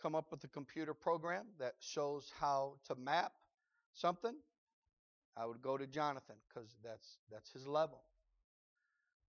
come 0.00 0.14
up 0.14 0.30
with 0.30 0.42
a 0.44 0.48
computer 0.48 0.94
program 0.94 1.46
that 1.58 1.74
shows 1.80 2.32
how 2.38 2.74
to 2.86 2.94
map 2.94 3.32
something, 3.92 4.34
I 5.36 5.46
would 5.46 5.62
go 5.62 5.76
to 5.76 5.86
Jonathan 5.86 6.36
because 6.48 6.76
that's 6.82 7.18
that's 7.30 7.50
his 7.52 7.66
level. 7.66 8.02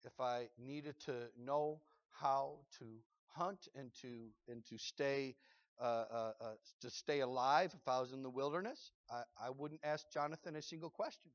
If 0.03 0.19
I 0.19 0.49
needed 0.57 0.99
to 1.05 1.13
know 1.39 1.79
how 2.11 2.59
to 2.79 2.85
hunt 3.27 3.67
and 3.75 3.91
to 4.01 4.29
and 4.49 4.65
to 4.65 4.77
stay 4.77 5.35
uh, 5.81 5.83
uh, 5.83 6.31
uh, 6.41 6.45
to 6.81 6.89
stay 6.89 7.21
alive, 7.21 7.71
if 7.73 7.87
I 7.87 7.99
was 7.99 8.11
in 8.11 8.21
the 8.21 8.29
wilderness, 8.29 8.91
I, 9.09 9.23
I 9.41 9.49
wouldn't 9.49 9.81
ask 9.83 10.05
Jonathan 10.11 10.55
a 10.55 10.61
single 10.61 10.89
question. 10.89 11.31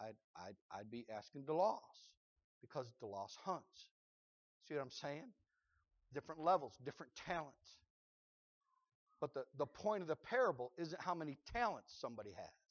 I'd 0.00 0.16
I'd 0.36 0.56
I'd 0.70 0.90
be 0.90 1.04
asking 1.14 1.42
DeLoss 1.42 1.80
because 2.60 2.92
DeLoss 3.02 3.36
hunts. 3.44 3.90
See 4.68 4.74
what 4.74 4.82
I'm 4.82 4.90
saying? 4.90 5.32
Different 6.14 6.40
levels, 6.40 6.78
different 6.84 7.12
talents. 7.16 7.78
But 9.20 9.34
the, 9.34 9.44
the 9.56 9.66
point 9.66 10.02
of 10.02 10.08
the 10.08 10.16
parable 10.16 10.72
isn't 10.76 11.00
how 11.00 11.14
many 11.14 11.38
talents 11.52 11.94
somebody 12.00 12.30
has 12.30 12.61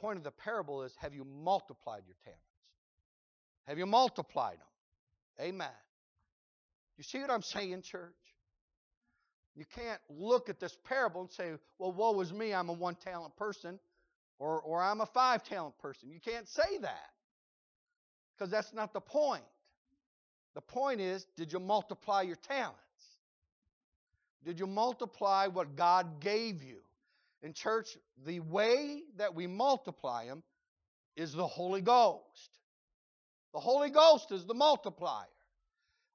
point 0.00 0.18
of 0.18 0.24
the 0.24 0.30
parable 0.30 0.82
is 0.82 0.94
have 1.00 1.14
you 1.14 1.24
multiplied 1.24 2.02
your 2.06 2.16
talents? 2.24 2.42
Have 3.66 3.78
you 3.78 3.86
multiplied 3.86 4.58
them? 4.58 5.46
Amen. 5.46 5.68
You 6.96 7.04
see 7.04 7.20
what 7.20 7.30
I'm 7.30 7.42
saying, 7.42 7.82
church? 7.82 8.14
You 9.56 9.64
can't 9.74 10.00
look 10.08 10.48
at 10.48 10.60
this 10.60 10.76
parable 10.84 11.22
and 11.22 11.30
say, 11.30 11.52
well, 11.78 11.92
woe 11.92 12.20
is 12.20 12.32
me, 12.32 12.54
I'm 12.54 12.68
a 12.68 12.72
one 12.72 12.94
talent 12.94 13.36
person, 13.36 13.78
or, 14.38 14.60
or 14.60 14.82
I'm 14.82 15.00
a 15.00 15.06
five 15.06 15.44
talent 15.44 15.78
person. 15.78 16.10
You 16.10 16.20
can't 16.20 16.48
say 16.48 16.78
that 16.80 17.10
because 18.36 18.50
that's 18.50 18.72
not 18.72 18.92
the 18.92 19.00
point. 19.00 19.44
The 20.54 20.60
point 20.60 21.00
is, 21.00 21.26
did 21.36 21.52
you 21.52 21.60
multiply 21.60 22.22
your 22.22 22.36
talents? 22.36 22.76
Did 24.44 24.58
you 24.58 24.66
multiply 24.66 25.46
what 25.46 25.76
God 25.76 26.20
gave 26.20 26.62
you? 26.62 26.78
In 27.42 27.52
church, 27.54 27.96
the 28.26 28.40
way 28.40 29.02
that 29.16 29.34
we 29.34 29.46
multiply 29.46 30.26
them 30.26 30.42
is 31.16 31.32
the 31.32 31.46
Holy 31.46 31.80
Ghost. 31.80 32.58
The 33.54 33.60
Holy 33.60 33.90
Ghost 33.90 34.30
is 34.30 34.44
the 34.44 34.54
multiplier. 34.54 35.26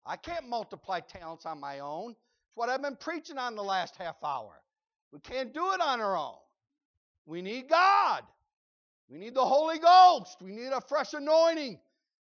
I 0.06 0.18
can't 0.18 0.48
multiply 0.48 1.00
talents 1.00 1.46
on 1.46 1.60
my 1.60 1.80
own. 1.80 2.12
It's 2.12 2.56
what 2.56 2.70
I've 2.70 2.82
been 2.82 2.96
preaching 2.96 3.38
on 3.38 3.56
the 3.56 3.64
last 3.64 3.96
half 3.98 4.18
hour. 4.24 4.62
We 5.12 5.20
can't 5.20 5.54
do 5.54 5.74
it 5.74 5.82
on 5.82 6.00
our 6.00 6.16
own. 6.16 6.38
We 7.26 7.42
need 7.42 7.68
God. 7.68 8.24
We 9.10 9.18
need 9.18 9.34
the 9.34 9.46
Holy 9.46 9.80
Ghost. 9.80 10.38
We 10.42 10.52
need 10.52 10.72
a 10.72 10.82
fresh 10.82 11.14
anointing. 11.14 11.80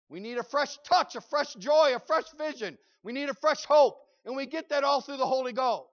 We 0.08 0.20
need 0.20 0.38
a 0.38 0.42
fresh 0.42 0.76
touch, 0.84 1.16
a 1.16 1.20
fresh 1.20 1.54
joy, 1.54 1.92
a 1.94 2.00
fresh 2.00 2.24
vision. 2.36 2.78
We 3.02 3.12
need 3.12 3.28
a 3.28 3.34
fresh 3.34 3.64
hope. 3.64 3.98
And 4.24 4.36
we 4.36 4.46
get 4.46 4.68
that 4.70 4.84
all 4.84 5.00
through 5.00 5.18
the 5.18 5.26
Holy 5.26 5.52
Ghost. 5.52 5.88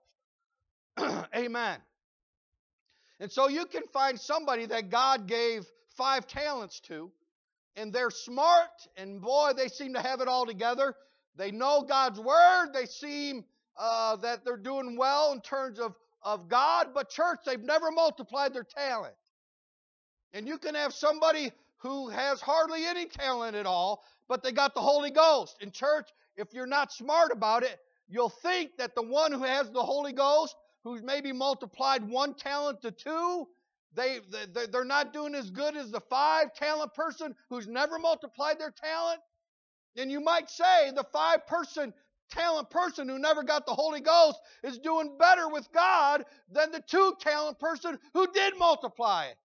Amen. 1.34 1.78
And 3.20 3.30
so 3.32 3.48
you 3.48 3.64
can 3.66 3.82
find 3.92 4.20
somebody 4.20 4.66
that 4.66 4.90
God 4.90 5.26
gave 5.26 5.66
five 5.96 6.26
talents 6.26 6.80
to, 6.80 7.10
and 7.76 7.92
they're 7.92 8.10
smart, 8.10 8.70
and 8.96 9.20
boy, 9.20 9.52
they 9.56 9.68
seem 9.68 9.94
to 9.94 10.00
have 10.00 10.20
it 10.20 10.28
all 10.28 10.46
together. 10.46 10.94
They 11.36 11.50
know 11.50 11.82
God's 11.82 12.20
word. 12.20 12.72
They 12.72 12.86
seem 12.86 13.44
uh, 13.76 14.16
that 14.16 14.44
they're 14.44 14.56
doing 14.56 14.96
well 14.96 15.32
in 15.32 15.40
terms 15.40 15.78
of, 15.78 15.94
of 16.22 16.48
God, 16.48 16.88
but 16.94 17.10
church, 17.10 17.40
they've 17.44 17.62
never 17.62 17.90
multiplied 17.90 18.54
their 18.54 18.64
talent. 18.64 19.14
And 20.32 20.46
you 20.46 20.58
can 20.58 20.74
have 20.74 20.92
somebody 20.92 21.52
who 21.78 22.08
has 22.08 22.40
hardly 22.40 22.84
any 22.84 23.06
talent 23.06 23.54
at 23.56 23.66
all, 23.66 24.02
but 24.28 24.42
they 24.42 24.52
got 24.52 24.74
the 24.74 24.80
Holy 24.80 25.10
Ghost. 25.10 25.56
In 25.60 25.70
church, 25.70 26.08
if 26.36 26.52
you're 26.52 26.66
not 26.66 26.92
smart 26.92 27.30
about 27.32 27.62
it, 27.62 27.78
you'll 28.08 28.28
think 28.28 28.76
that 28.78 28.94
the 28.94 29.02
one 29.02 29.32
who 29.32 29.44
has 29.44 29.70
the 29.70 29.82
Holy 29.82 30.12
Ghost, 30.12 30.54
who's 30.86 31.02
maybe 31.02 31.32
multiplied 31.32 32.08
one 32.08 32.32
talent 32.32 32.80
to 32.80 32.92
two, 32.92 33.48
they, 33.92 34.20
they, 34.54 34.66
they're 34.66 34.84
not 34.84 35.12
doing 35.12 35.34
as 35.34 35.50
good 35.50 35.76
as 35.76 35.90
the 35.90 36.00
five 36.00 36.54
talent 36.54 36.94
person 36.94 37.34
who's 37.50 37.66
never 37.66 37.98
multiplied 37.98 38.60
their 38.60 38.70
talent. 38.70 39.18
And 39.96 40.12
you 40.12 40.20
might 40.20 40.48
say 40.48 40.92
the 40.94 41.04
five 41.12 41.44
person 41.48 41.92
talent 42.30 42.70
person 42.70 43.08
who 43.08 43.18
never 43.18 43.42
got 43.42 43.66
the 43.66 43.74
Holy 43.74 44.00
Ghost 44.00 44.38
is 44.62 44.78
doing 44.78 45.16
better 45.18 45.48
with 45.48 45.68
God 45.72 46.24
than 46.52 46.70
the 46.70 46.82
two 46.86 47.14
talent 47.20 47.58
person 47.58 47.98
who 48.14 48.30
did 48.32 48.56
multiply 48.56 49.24
it. 49.24 49.36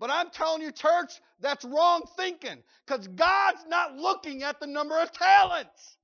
But 0.00 0.10
I'm 0.10 0.30
telling 0.30 0.62
you, 0.62 0.72
church, 0.72 1.12
that's 1.38 1.64
wrong 1.64 2.02
thinking 2.16 2.60
because 2.84 3.06
God's 3.06 3.64
not 3.68 3.94
looking 3.94 4.42
at 4.42 4.58
the 4.58 4.66
number 4.66 4.98
of 4.98 5.12
talents. 5.12 5.95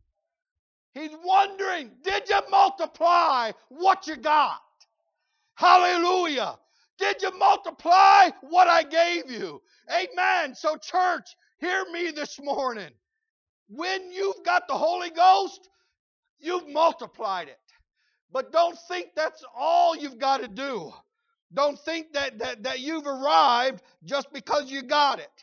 He's 0.95 1.13
wondering, 1.25 1.91
did 2.05 2.29
you 2.29 2.41
multiply 2.51 3.53
what 3.69 4.07
you 4.07 4.17
got? 4.17 4.61
Hallelujah. 5.55 6.59
Did 6.99 7.23
you 7.23 7.37
multiply 7.39 8.31
what 8.43 8.69
I 8.69 8.83
gave 8.83 9.31
you? 9.31 9.63
Amen. 9.91 10.55
So, 10.55 10.77
church, 10.77 11.37
hear 11.59 11.85
me 11.93 12.11
this 12.11 12.39
morning. 12.41 12.91
When 13.69 14.13
you've 14.13 14.45
got 14.45 14.69
the 14.69 14.75
Holy 14.75 15.11
Ghost, 15.11 15.69
you've 16.39 16.69
multiplied 16.69 17.49
it. 17.49 17.59
But 18.31 18.53
don't 18.53 18.79
think 18.89 19.09
that's 19.17 19.45
all 19.57 19.97
you've 19.97 20.19
got 20.19 20.43
to 20.43 20.49
do. 20.49 20.93
Don't 21.55 21.79
think 21.79 22.13
that, 22.15 22.39
that, 22.39 22.63
that 22.63 22.81
you've 22.81 23.07
arrived 23.07 23.83
just 24.05 24.33
because 24.33 24.71
you 24.71 24.83
got 24.83 25.19
it. 25.19 25.43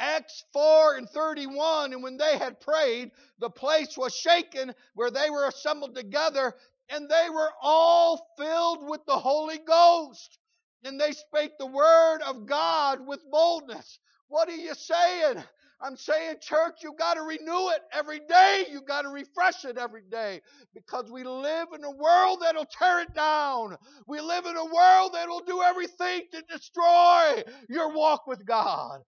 Acts 0.00 0.44
4 0.54 0.96
and 0.96 1.08
31, 1.10 1.92
and 1.92 2.02
when 2.02 2.16
they 2.16 2.38
had 2.38 2.60
prayed, 2.60 3.12
the 3.38 3.50
place 3.50 3.98
was 3.98 4.14
shaken 4.14 4.74
where 4.94 5.10
they 5.10 5.30
were 5.30 5.46
assembled 5.46 5.94
together, 5.94 6.54
and 6.88 7.08
they 7.08 7.28
were 7.30 7.50
all 7.62 8.34
filled 8.38 8.88
with 8.88 9.04
the 9.06 9.18
Holy 9.18 9.58
Ghost. 9.58 10.38
And 10.84 10.98
they 10.98 11.12
spake 11.12 11.52
the 11.58 11.66
word 11.66 12.20
of 12.26 12.46
God 12.46 13.06
with 13.06 13.20
boldness. 13.30 13.98
What 14.28 14.48
are 14.48 14.56
you 14.56 14.74
saying? 14.74 15.44
I'm 15.82 15.96
saying, 15.96 16.36
church, 16.42 16.80
you've 16.82 16.98
got 16.98 17.14
to 17.14 17.22
renew 17.22 17.68
it 17.70 17.82
every 17.92 18.20
day. 18.20 18.66
You've 18.70 18.86
got 18.86 19.02
to 19.02 19.08
refresh 19.08 19.64
it 19.64 19.78
every 19.78 20.02
day 20.10 20.40
because 20.74 21.10
we 21.10 21.24
live 21.24 21.68
in 21.74 21.84
a 21.84 21.90
world 21.90 22.40
that'll 22.42 22.66
tear 22.66 23.00
it 23.00 23.14
down. 23.14 23.76
We 24.06 24.20
live 24.20 24.46
in 24.46 24.56
a 24.56 24.64
world 24.64 25.12
that'll 25.14 25.40
do 25.40 25.62
everything 25.62 26.22
to 26.32 26.42
destroy 26.50 27.44
your 27.68 27.94
walk 27.94 28.26
with 28.26 28.44
God. 28.46 29.00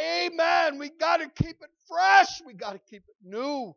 Amen. 0.00 0.78
We 0.78 0.90
got 0.90 1.18
to 1.18 1.28
keep 1.28 1.62
it 1.62 1.70
fresh. 1.88 2.40
We 2.46 2.54
got 2.54 2.72
to 2.72 2.78
keep 2.78 3.02
it 3.08 3.16
new. 3.22 3.74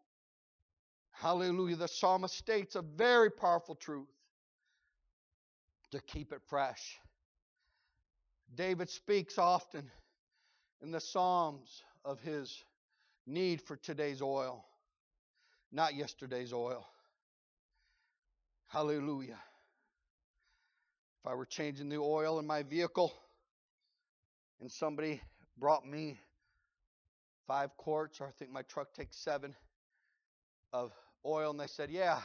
Hallelujah. 1.12 1.76
The 1.76 1.88
psalmist 1.88 2.36
states 2.36 2.76
a 2.76 2.82
very 2.82 3.30
powerful 3.30 3.76
truth 3.76 4.08
to 5.92 6.02
keep 6.02 6.34
it 6.34 6.42
fresh. 6.48 7.00
David 8.56 8.90
speaks 8.90 9.38
often 9.38 9.90
in 10.82 10.92
the 10.92 11.00
Psalms 11.00 11.84
of 12.04 12.20
his 12.20 12.64
need 13.26 13.62
for 13.62 13.76
today's 13.76 14.22
oil, 14.22 14.66
not 15.72 15.96
yesterday's 15.96 16.52
oil. 16.54 16.86
Hallelujah. 18.68 19.40
If 21.24 21.32
I 21.32 21.36
were 21.36 21.46
changing 21.46 21.90
the 21.90 21.98
oil 21.98 22.40
in 22.40 22.46
my 22.46 22.64
vehicle 22.64 23.14
and 24.60 24.72
somebody 24.72 25.22
brought 25.58 25.88
me 25.88 26.20
five 27.48 27.76
quarts, 27.78 28.22
or 28.22 28.28
I 28.28 28.32
think 28.32 28.52
my 28.52 28.62
truck 28.64 28.94
takes 28.94 29.18
seven, 29.18 29.56
of 30.72 30.92
oil, 31.26 31.52
and 31.52 31.60
they 31.60 31.68
said, 31.68 31.90
Yeah, 31.92 32.20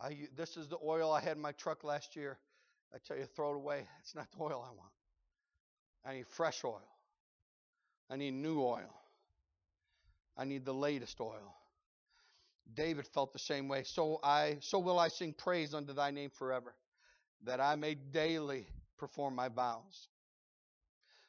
I, 0.00 0.28
this 0.36 0.56
is 0.56 0.68
the 0.68 0.78
oil 0.84 1.12
I 1.12 1.20
had 1.20 1.36
in 1.36 1.42
my 1.42 1.52
truck 1.52 1.82
last 1.84 2.14
year. 2.14 2.38
I 2.94 2.98
tell 3.06 3.16
you, 3.16 3.24
throw 3.34 3.52
it 3.52 3.56
away. 3.56 3.86
It's 4.00 4.14
not 4.14 4.30
the 4.30 4.42
oil 4.42 4.64
I 4.64 4.70
want. 4.74 4.92
I 6.04 6.14
need 6.14 6.26
fresh 6.28 6.62
oil. 6.64 6.82
I 8.08 8.16
need 8.16 8.34
new 8.34 8.60
oil. 8.60 8.94
I 10.36 10.44
need 10.44 10.64
the 10.64 10.74
latest 10.74 11.20
oil. 11.20 11.54
David 12.74 13.06
felt 13.06 13.32
the 13.32 13.38
same 13.38 13.68
way. 13.68 13.82
So 13.84 14.20
I 14.22 14.58
so 14.60 14.78
will 14.78 14.98
I 14.98 15.08
sing 15.08 15.32
praise 15.32 15.74
unto 15.74 15.92
thy 15.92 16.10
name 16.10 16.30
forever, 16.30 16.74
that 17.44 17.60
I 17.60 17.76
may 17.76 17.94
daily 17.94 18.66
perform 18.98 19.34
my 19.34 19.48
vows. 19.48 20.08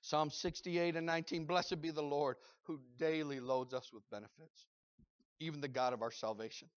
Psalm 0.08 0.30
68 0.30 0.96
and 0.96 1.06
19 1.06 1.44
Blessed 1.44 1.82
be 1.82 1.92
the 1.92 2.02
Lord 2.02 2.38
who 2.64 2.80
daily 2.98 3.42
loads 3.42 3.74
us 3.74 3.92
with 3.92 4.10
benefits, 4.10 4.66
even 5.42 5.60
the 5.60 5.68
God 5.68 5.92
of 5.92 6.02
our 6.02 6.12
salvation. 6.12 6.70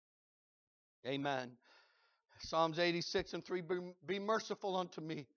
Amen. 1.07 1.53
Psalms 2.40 2.81
86 2.81 3.35
and 3.35 3.45
3 3.45 3.61
Be, 3.61 3.77
be 4.05 4.19
merciful 4.19 4.77
unto 4.77 5.01
me, 5.01 5.29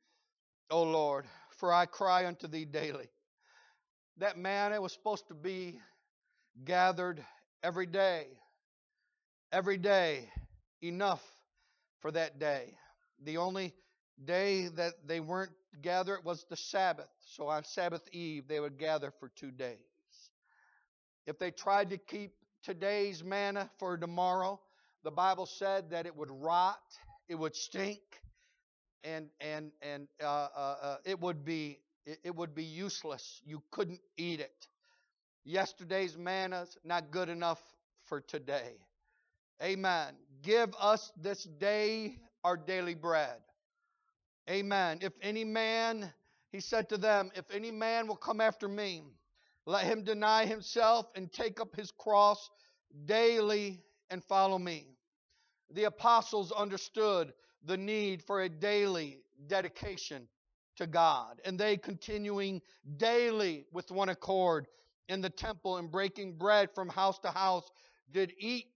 O 0.71 0.81
Lord, 0.81 1.25
for 1.51 1.71
I 1.71 1.85
cry 1.85 2.25
unto 2.25 2.47
thee 2.47 2.65
daily. 2.65 3.09
That 4.17 4.37
man 4.37 4.71
manna 4.71 4.81
was 4.81 4.93
supposed 4.93 5.27
to 5.27 5.35
be 5.35 5.79
gathered 6.65 7.23
every 7.61 7.85
day. 7.85 8.25
Every 9.51 9.77
day, 9.77 10.31
enough 10.81 11.23
for 11.99 12.11
that 12.11 12.39
day. 12.39 12.75
The 13.23 13.37
only 13.37 13.75
day 14.25 14.69
that 14.69 14.93
they 15.05 15.19
weren't 15.19 15.51
gathered 15.81 16.23
was 16.23 16.45
the 16.49 16.55
Sabbath. 16.57 17.09
So 17.25 17.47
on 17.47 17.63
Sabbath 17.63 18.07
Eve, 18.11 18.47
they 18.47 18.59
would 18.59 18.77
gather 18.77 19.11
for 19.11 19.29
two 19.29 19.51
days. 19.51 19.77
If 21.25 21.37
they 21.39 21.51
tried 21.51 21.89
to 21.91 21.97
keep 21.97 22.33
today's 22.63 23.23
manna 23.23 23.69
for 23.77 23.97
tomorrow, 23.97 24.59
the 25.03 25.11
Bible 25.11 25.45
said 25.45 25.89
that 25.91 26.05
it 26.05 26.15
would 26.15 26.31
rot, 26.31 26.81
it 27.27 27.35
would 27.35 27.55
stink, 27.55 28.01
and 29.03 29.29
and 29.41 29.71
and 29.81 30.07
uh, 30.21 30.25
uh, 30.55 30.77
uh, 30.81 30.97
it 31.05 31.19
would 31.19 31.45
be 31.45 31.79
it, 32.05 32.19
it 32.23 32.35
would 32.35 32.55
be 32.55 32.63
useless. 32.63 33.41
You 33.45 33.61
couldn't 33.71 34.01
eat 34.17 34.39
it. 34.39 34.67
Yesterday's 35.45 36.17
manna's 36.17 36.77
not 36.83 37.11
good 37.11 37.29
enough 37.29 37.61
for 38.03 38.21
today. 38.21 38.75
Amen. 39.63 40.15
Give 40.43 40.73
us 40.79 41.11
this 41.21 41.43
day 41.45 42.17
our 42.43 42.57
daily 42.57 42.95
bread. 42.95 43.37
Amen. 44.49 44.99
If 45.01 45.13
any 45.21 45.43
man, 45.43 46.13
he 46.51 46.59
said 46.59 46.89
to 46.89 46.97
them, 46.97 47.31
if 47.35 47.45
any 47.51 47.71
man 47.71 48.07
will 48.07 48.15
come 48.15 48.41
after 48.41 48.67
me, 48.67 49.03
let 49.65 49.85
him 49.85 50.03
deny 50.03 50.45
himself 50.45 51.07
and 51.15 51.31
take 51.31 51.61
up 51.61 51.75
his 51.75 51.91
cross 51.91 52.49
daily 53.05 53.81
and 54.09 54.23
follow 54.23 54.59
me. 54.59 54.87
The 55.71 55.85
apostles 55.85 56.51
understood 56.51 57.33
the 57.65 57.77
need 57.77 58.21
for 58.21 58.41
a 58.41 58.49
daily 58.49 59.21
dedication 59.47 60.27
to 60.75 60.87
God, 60.87 61.39
and 61.45 61.57
they 61.57 61.77
continuing 61.77 62.61
daily 62.97 63.65
with 63.71 63.91
one 63.91 64.09
accord 64.09 64.67
in 65.07 65.21
the 65.21 65.29
temple 65.29 65.77
and 65.77 65.91
breaking 65.91 66.37
bread 66.37 66.69
from 66.73 66.89
house 66.89 67.19
to 67.19 67.29
house 67.29 67.69
did 68.11 68.33
eat 68.37 68.67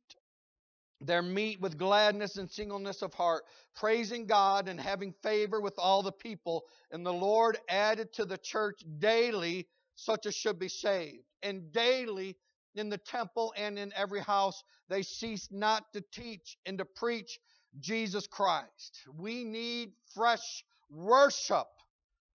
their 1.02 1.22
meat 1.22 1.62
with 1.62 1.78
gladness 1.78 2.38
and 2.38 2.50
singleness 2.50 3.02
of 3.02 3.14
heart, 3.14 3.44
praising 3.76 4.26
God 4.26 4.68
and 4.68 4.80
having 4.80 5.14
favor 5.22 5.62
with 5.62 5.76
all 5.78 6.02
the 6.02 6.12
people. 6.12 6.66
And 6.92 7.06
the 7.06 7.14
Lord 7.14 7.60
added 7.70 8.14
to 8.14 8.26
the 8.26 8.38
church 8.38 8.82
daily 9.00 9.68
such 9.96 10.26
as 10.26 10.36
should 10.36 10.60
be 10.60 10.70
saved. 10.70 11.24
And 11.44 11.72
daily 11.72 12.36
in 12.76 12.90
the 12.90 12.98
temple 12.98 13.54
and 13.58 13.78
in 13.78 13.92
every 13.96 14.22
house 14.22 14.64
they 14.90 15.02
ceased 15.02 15.52
not 15.52 15.92
to 15.94 16.02
teach 16.12 16.58
and 16.66 16.78
to 16.78 16.86
preach 16.86 17.40
Jesus 17.80 18.28
Christ. 18.28 19.02
We 19.18 19.44
need 19.44 19.92
fresh 20.14 20.64
worship. 20.90 21.68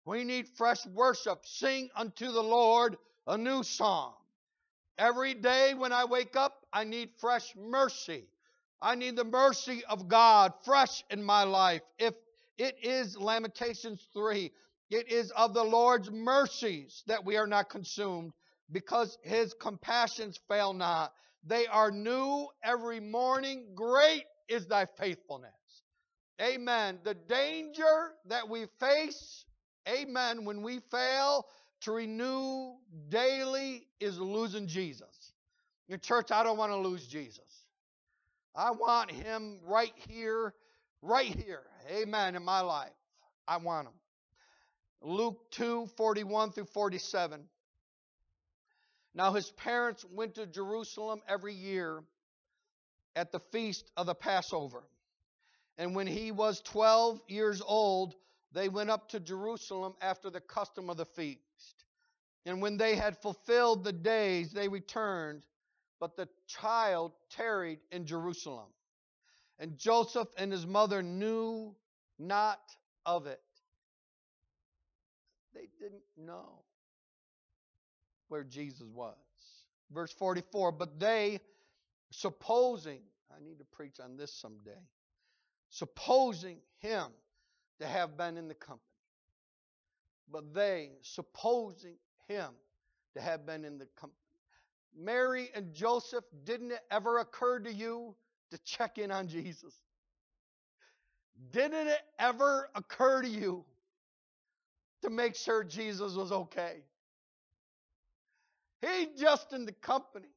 We 0.06 0.24
need 0.24 0.48
fresh 0.58 0.86
worship. 0.88 1.46
Sing 1.46 1.90
unto 1.96 2.32
the 2.32 2.44
Lord 2.44 2.98
a 3.28 3.38
new 3.38 3.64
song. 3.64 4.14
Every 4.98 5.34
day 5.34 5.74
when 5.76 5.94
I 5.94 6.06
wake 6.06 6.36
up, 6.36 6.66
I 6.74 6.84
need 6.84 7.12
fresh 7.20 7.54
mercy. 7.56 8.28
I 8.82 8.96
need 8.96 9.16
the 9.16 9.26
mercy 9.26 9.84
of 9.86 10.08
God 10.08 10.54
fresh 10.64 11.04
in 11.10 11.24
my 11.24 11.44
life. 11.44 11.82
If 11.98 12.14
it 12.58 12.78
is 12.82 13.18
Lamentations 13.18 14.06
3, 14.14 14.52
it 14.90 15.12
is 15.12 15.32
of 15.32 15.54
the 15.54 15.64
Lord's 15.64 16.10
mercies 16.10 17.04
that 17.08 17.26
we 17.26 17.38
are 17.38 17.48
not 17.48 17.70
consumed 17.70 18.34
because 18.72 19.18
his 19.22 19.54
compassions 19.54 20.40
fail 20.48 20.74
not. 20.74 21.14
They 21.46 21.68
are 21.68 21.92
new 21.92 22.48
every 22.64 23.00
morning. 23.00 23.68
Great 23.76 24.26
is 24.48 24.66
thy 24.68 24.88
faithfulness. 24.98 25.52
Amen. 26.42 27.00
The 27.04 27.14
danger 27.14 28.12
that 28.28 28.50
we 28.50 28.66
face, 28.80 29.46
amen, 29.88 30.46
when 30.46 30.62
we 30.62 30.80
fail 30.92 31.46
to 31.82 31.92
renew 31.92 32.74
daily 33.10 33.88
is 34.00 34.18
losing 34.20 34.68
Jesus. 34.68 35.34
Your 35.88 35.98
church, 35.98 36.32
I 36.32 36.44
don't 36.44 36.58
want 36.58 36.72
to 36.72 36.78
lose 36.78 37.08
Jesus. 37.08 37.49
I 38.56 38.72
want 38.72 39.12
him 39.12 39.60
right 39.66 39.94
here, 40.08 40.54
right 41.02 41.34
here. 41.34 41.64
Amen. 41.92 42.36
In 42.36 42.44
my 42.44 42.62
life. 42.62 42.92
I 43.48 43.58
want 43.58 43.88
him. 43.88 43.94
Luke 45.02 45.50
2 45.52 45.88
41 45.98 46.52
through 46.52 46.66
47. 46.66 47.42
Now 49.14 49.34
his 49.34 49.52
parents 49.52 50.06
went 50.12 50.36
to 50.36 50.46
Jerusalem 50.46 51.22
every 51.28 51.54
year 51.54 52.04
at 53.16 53.32
the 53.32 53.40
feast 53.40 53.92
of 53.98 54.06
the 54.06 54.16
Passover. 54.16 54.84
And 55.78 55.96
when 55.96 56.08
he 56.08 56.32
was 56.32 56.62
12 56.62 57.22
years 57.28 57.62
old, 57.66 58.16
they 58.52 58.70
went 58.70 58.90
up 58.90 59.10
to 59.10 59.20
Jerusalem 59.20 59.94
after 60.02 60.30
the 60.30 60.42
custom 60.42 60.90
of 60.90 60.98
the 60.98 61.06
feast. 61.06 61.86
And 62.46 62.62
when 62.62 62.78
they 62.78 62.96
had 62.96 63.18
fulfilled 63.18 63.84
the 63.84 63.94
days, 63.94 64.52
they 64.52 64.68
returned, 64.68 65.42
but 66.00 66.16
the 66.16 66.28
child 66.48 67.12
tarried 67.30 67.80
in 67.92 68.06
Jerusalem. 68.06 68.68
And 69.60 69.78
Joseph 69.78 70.30
and 70.38 70.52
his 70.52 70.66
mother 70.66 71.04
knew 71.04 71.76
not 72.18 72.62
of 73.06 73.28
it. 73.28 73.42
They 75.54 75.68
didn't 75.80 76.04
know 76.18 76.64
where 78.30 78.44
Jesus 78.44 78.88
was. 78.94 79.16
Verse 79.92 80.14
44 80.14 80.72
But 80.72 81.00
they, 81.00 81.40
supposing, 82.12 83.02
I 83.32 83.44
need 83.44 83.58
to 83.60 83.66
preach 83.66 84.00
on 84.00 84.16
this 84.16 84.34
someday, 84.34 84.80
supposing 85.70 86.58
him 86.80 87.08
to 87.80 87.88
have 87.88 88.18
been 88.18 88.38
in 88.38 88.48
the 88.48 88.54
company. 88.54 88.84
But 90.32 90.54
they, 90.54 90.92
supposing 91.02 91.96
him 92.28 92.52
to 93.16 93.22
have 93.22 93.46
been 93.46 93.66
in 93.66 93.78
the 93.78 93.88
company. 94.00 94.16
Mary 95.00 95.50
and 95.56 95.74
Joseph, 95.74 96.26
didn't 96.44 96.72
it 96.72 96.82
ever 96.92 97.20
occur 97.20 97.60
to 97.60 97.74
you 97.74 98.16
to 98.52 98.58
check 98.66 98.98
in 98.98 99.12
on 99.12 99.28
Jesus? 99.28 99.74
Didn't 101.52 101.88
it 101.88 102.02
ever 102.20 102.70
occur 102.76 103.22
to 103.22 103.28
you 103.28 103.64
to 105.04 105.10
make 105.10 105.36
sure 105.36 105.64
Jesus 105.64 106.16
was 106.16 106.32
okay? 106.32 106.84
He's 108.82 109.08
just 109.20 109.54
in 109.54 109.66
the 109.66 109.72
company. 109.72 110.30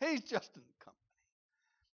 He's 0.00 0.22
just 0.22 0.50
in 0.54 0.62
the 0.62 0.84
company. 0.84 0.96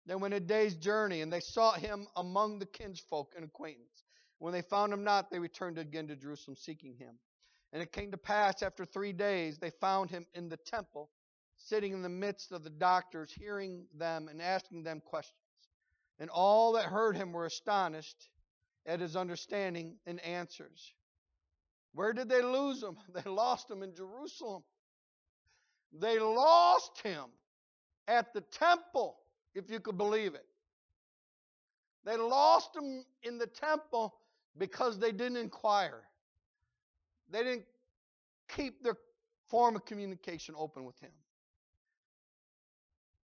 They 0.07 0.15
went 0.15 0.33
a 0.33 0.39
day's 0.39 0.75
journey 0.75 1.21
and 1.21 1.31
they 1.31 1.39
sought 1.39 1.79
him 1.79 2.07
among 2.15 2.59
the 2.59 2.65
kinsfolk 2.65 3.33
and 3.35 3.45
acquaintance. 3.45 4.03
When 4.39 4.53
they 4.53 4.63
found 4.63 4.91
him 4.91 5.03
not, 5.03 5.29
they 5.29 5.39
returned 5.39 5.77
again 5.77 6.07
to 6.07 6.15
Jerusalem 6.15 6.57
seeking 6.57 6.95
him. 6.95 7.15
And 7.71 7.81
it 7.81 7.91
came 7.91 8.11
to 8.11 8.17
pass 8.17 8.63
after 8.63 8.85
three 8.85 9.13
days, 9.13 9.59
they 9.59 9.69
found 9.69 10.09
him 10.09 10.25
in 10.33 10.49
the 10.49 10.57
temple, 10.57 11.09
sitting 11.67 11.93
in 11.93 12.02
the 12.02 12.10
midst 12.10 12.52
of 12.52 12.63
the 12.63 12.69
doctors, 12.69 13.32
hearing 13.32 13.86
them 13.97 14.28
and 14.28 14.41
asking 14.41 14.84
them 14.84 15.02
questions. 15.04 15.38
And 16.19 16.30
all 16.30 16.74
that 16.74 16.86
heard 16.86 17.15
him 17.15 17.32
were 17.32 17.45
astonished 17.45 18.30
at 18.86 19.00
his 19.00 19.15
understanding 19.15 19.95
and 20.06 20.19
answers. 20.21 20.93
Where 21.93 22.13
did 22.13 22.30
they 22.30 22.41
lose 22.41 22.82
him? 22.82 22.97
They 23.13 23.30
lost 23.30 23.69
him 23.69 23.84
in 23.84 23.93
Jerusalem. 23.95 24.63
They 25.93 26.19
lost 26.19 27.02
him 27.04 27.26
at 28.08 28.34
the 28.34 28.41
temple, 28.41 29.17
if 29.54 29.69
you 29.69 29.80
could 29.80 29.97
believe 29.97 30.36
it. 30.36 30.45
They 32.06 32.17
lost 32.17 32.76
him 32.76 33.06
in 33.24 33.38
the 33.38 33.47
temple 33.47 34.15
because 34.58 34.97
they 34.97 35.12
didn't 35.12 35.38
inquire. 35.38 36.02
They 37.30 37.43
didn't 37.43 37.65
keep 38.56 38.84
their 38.84 38.95
form 39.47 39.76
of 39.76 39.86
communication 39.86 40.56
open 40.58 40.86
with 40.86 41.00
him. 41.00 41.12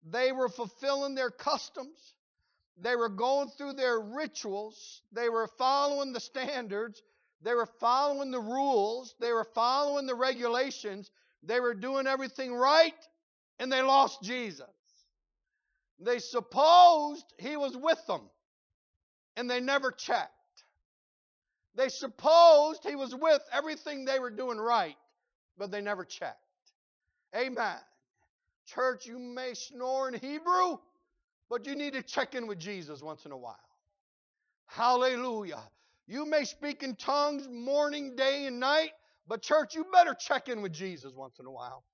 They 0.05 0.33
were 0.33 0.49
fulfilling 0.49 1.15
their 1.15 1.31
customs. 1.31 2.15
They 2.81 2.97
were 2.97 3.11
going 3.11 3.49
through 3.49 3.75
their 3.75 4.01
rituals. 4.01 5.03
They 5.13 5.29
were 5.29 5.49
following 5.59 6.13
the 6.13 6.21
standards. 6.21 7.03
They 7.43 7.55
were 7.55 7.69
following 7.81 8.31
the 8.31 8.41
rules. 8.41 9.15
They 9.21 9.33
were 9.33 9.47
following 9.55 10.07
the 10.07 10.15
regulations. 10.15 11.11
They 11.43 11.61
were 11.61 11.75
doing 11.75 12.07
everything 12.07 12.55
right, 12.55 12.95
and 13.59 13.73
they 13.73 13.83
lost 13.83 14.23
Jesus. 14.23 14.67
They 15.99 16.19
supposed 16.19 17.25
he 17.39 17.57
was 17.57 17.77
with 17.77 18.05
them, 18.07 18.23
and 19.37 19.51
they 19.51 19.61
never 19.61 19.91
checked. 19.91 20.33
They 21.75 21.89
supposed 21.89 22.87
he 22.87 22.97
was 22.97 23.15
with 23.15 23.43
everything 23.53 24.05
they 24.05 24.19
were 24.19 24.31
doing 24.31 24.59
right, 24.59 24.97
but 25.57 25.71
they 25.71 25.81
never 25.81 26.05
checked. 26.05 26.39
Amen. 27.37 27.79
Church, 28.67 29.07
you 29.07 29.19
may 29.19 29.55
snore 29.55 30.09
in 30.09 30.15
Hebrew, 30.15 30.79
but 31.49 31.67
you 31.67 31.75
need 31.75 31.95
to 31.95 32.03
check 32.03 32.35
in 32.35 32.47
with 32.47 32.59
Jesus 32.59 33.03
once 33.03 33.25
in 33.27 33.33
a 33.33 33.37
while. 33.37 33.57
Hallelujah. 34.67 35.63
You 36.07 36.27
may 36.27 36.45
speak 36.45 36.83
in 36.83 36.97
tongues 36.97 37.49
morning, 37.49 38.15
day, 38.17 38.47
and 38.47 38.61
night, 38.61 38.91
but, 39.27 39.43
church, 39.43 39.75
you 39.75 39.87
better 39.93 40.15
check 40.15 40.49
in 40.49 40.61
with 40.61 40.73
Jesus 40.73 41.13
once 41.15 41.39
in 41.39 41.47
a 41.47 41.51
while. 41.51 41.85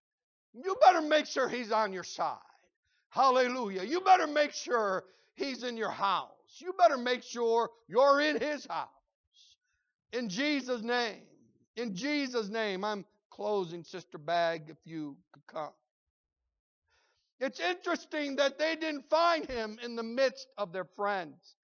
You 0.54 0.76
better 0.82 1.02
make 1.02 1.26
sure 1.26 1.48
He's 1.48 1.70
on 1.70 1.92
your 1.92 2.04
side. 2.04 2.38
Hallelujah. 3.10 3.82
You 3.82 4.00
better 4.00 4.26
make 4.26 4.52
sure 4.52 5.04
He's 5.34 5.62
in 5.62 5.76
your 5.76 5.90
house. 5.90 6.30
You 6.58 6.72
better 6.78 6.96
make 6.96 7.22
sure 7.22 7.70
you're 7.88 8.20
in 8.20 8.40
His 8.40 8.66
house. 8.66 8.88
In 10.12 10.30
Jesus' 10.30 10.82
name. 10.82 11.22
In 11.76 11.94
Jesus' 11.94 12.48
name. 12.48 12.84
I'm 12.84 13.04
closing, 13.30 13.84
Sister 13.84 14.16
Bag, 14.16 14.64
if 14.68 14.78
you 14.84 15.16
could 15.32 15.46
come. 15.46 15.72
It's 17.40 17.60
interesting 17.60 18.36
that 18.36 18.58
they 18.58 18.76
didn't 18.76 19.08
find 19.10 19.46
him 19.46 19.78
in 19.82 19.96
the 19.96 20.02
midst 20.02 20.46
of 20.56 20.72
their 20.72 20.86
friends 20.96 21.54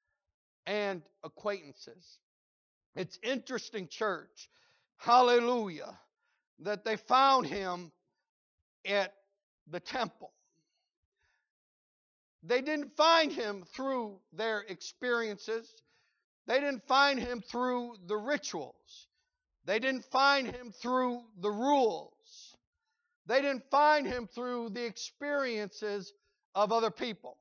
and 0.66 1.02
acquaintances. 1.24 2.18
It's 2.94 3.18
interesting, 3.22 3.88
church, 3.88 4.50
Hallelujah. 5.02 5.98
That 6.60 6.84
they 6.84 6.96
found 6.96 7.46
him 7.46 7.90
at 8.86 9.12
the 9.68 9.80
temple. 9.80 10.32
They 12.44 12.60
didn't 12.60 12.96
find 12.96 13.32
him 13.32 13.64
through 13.74 14.20
their 14.32 14.60
experiences. 14.60 15.68
They 16.46 16.60
didn't 16.60 16.86
find 16.86 17.18
him 17.18 17.40
through 17.40 17.96
the 18.06 18.16
rituals. 18.16 19.08
They 19.64 19.80
didn't 19.80 20.04
find 20.04 20.46
him 20.46 20.72
through 20.80 21.22
the 21.40 21.50
rules. 21.50 22.12
They 23.26 23.40
didn't 23.40 23.64
find 23.70 24.06
him 24.06 24.28
through 24.34 24.70
the 24.70 24.84
experiences 24.84 26.12
of 26.54 26.72
other 26.72 26.90
people. 26.90 27.38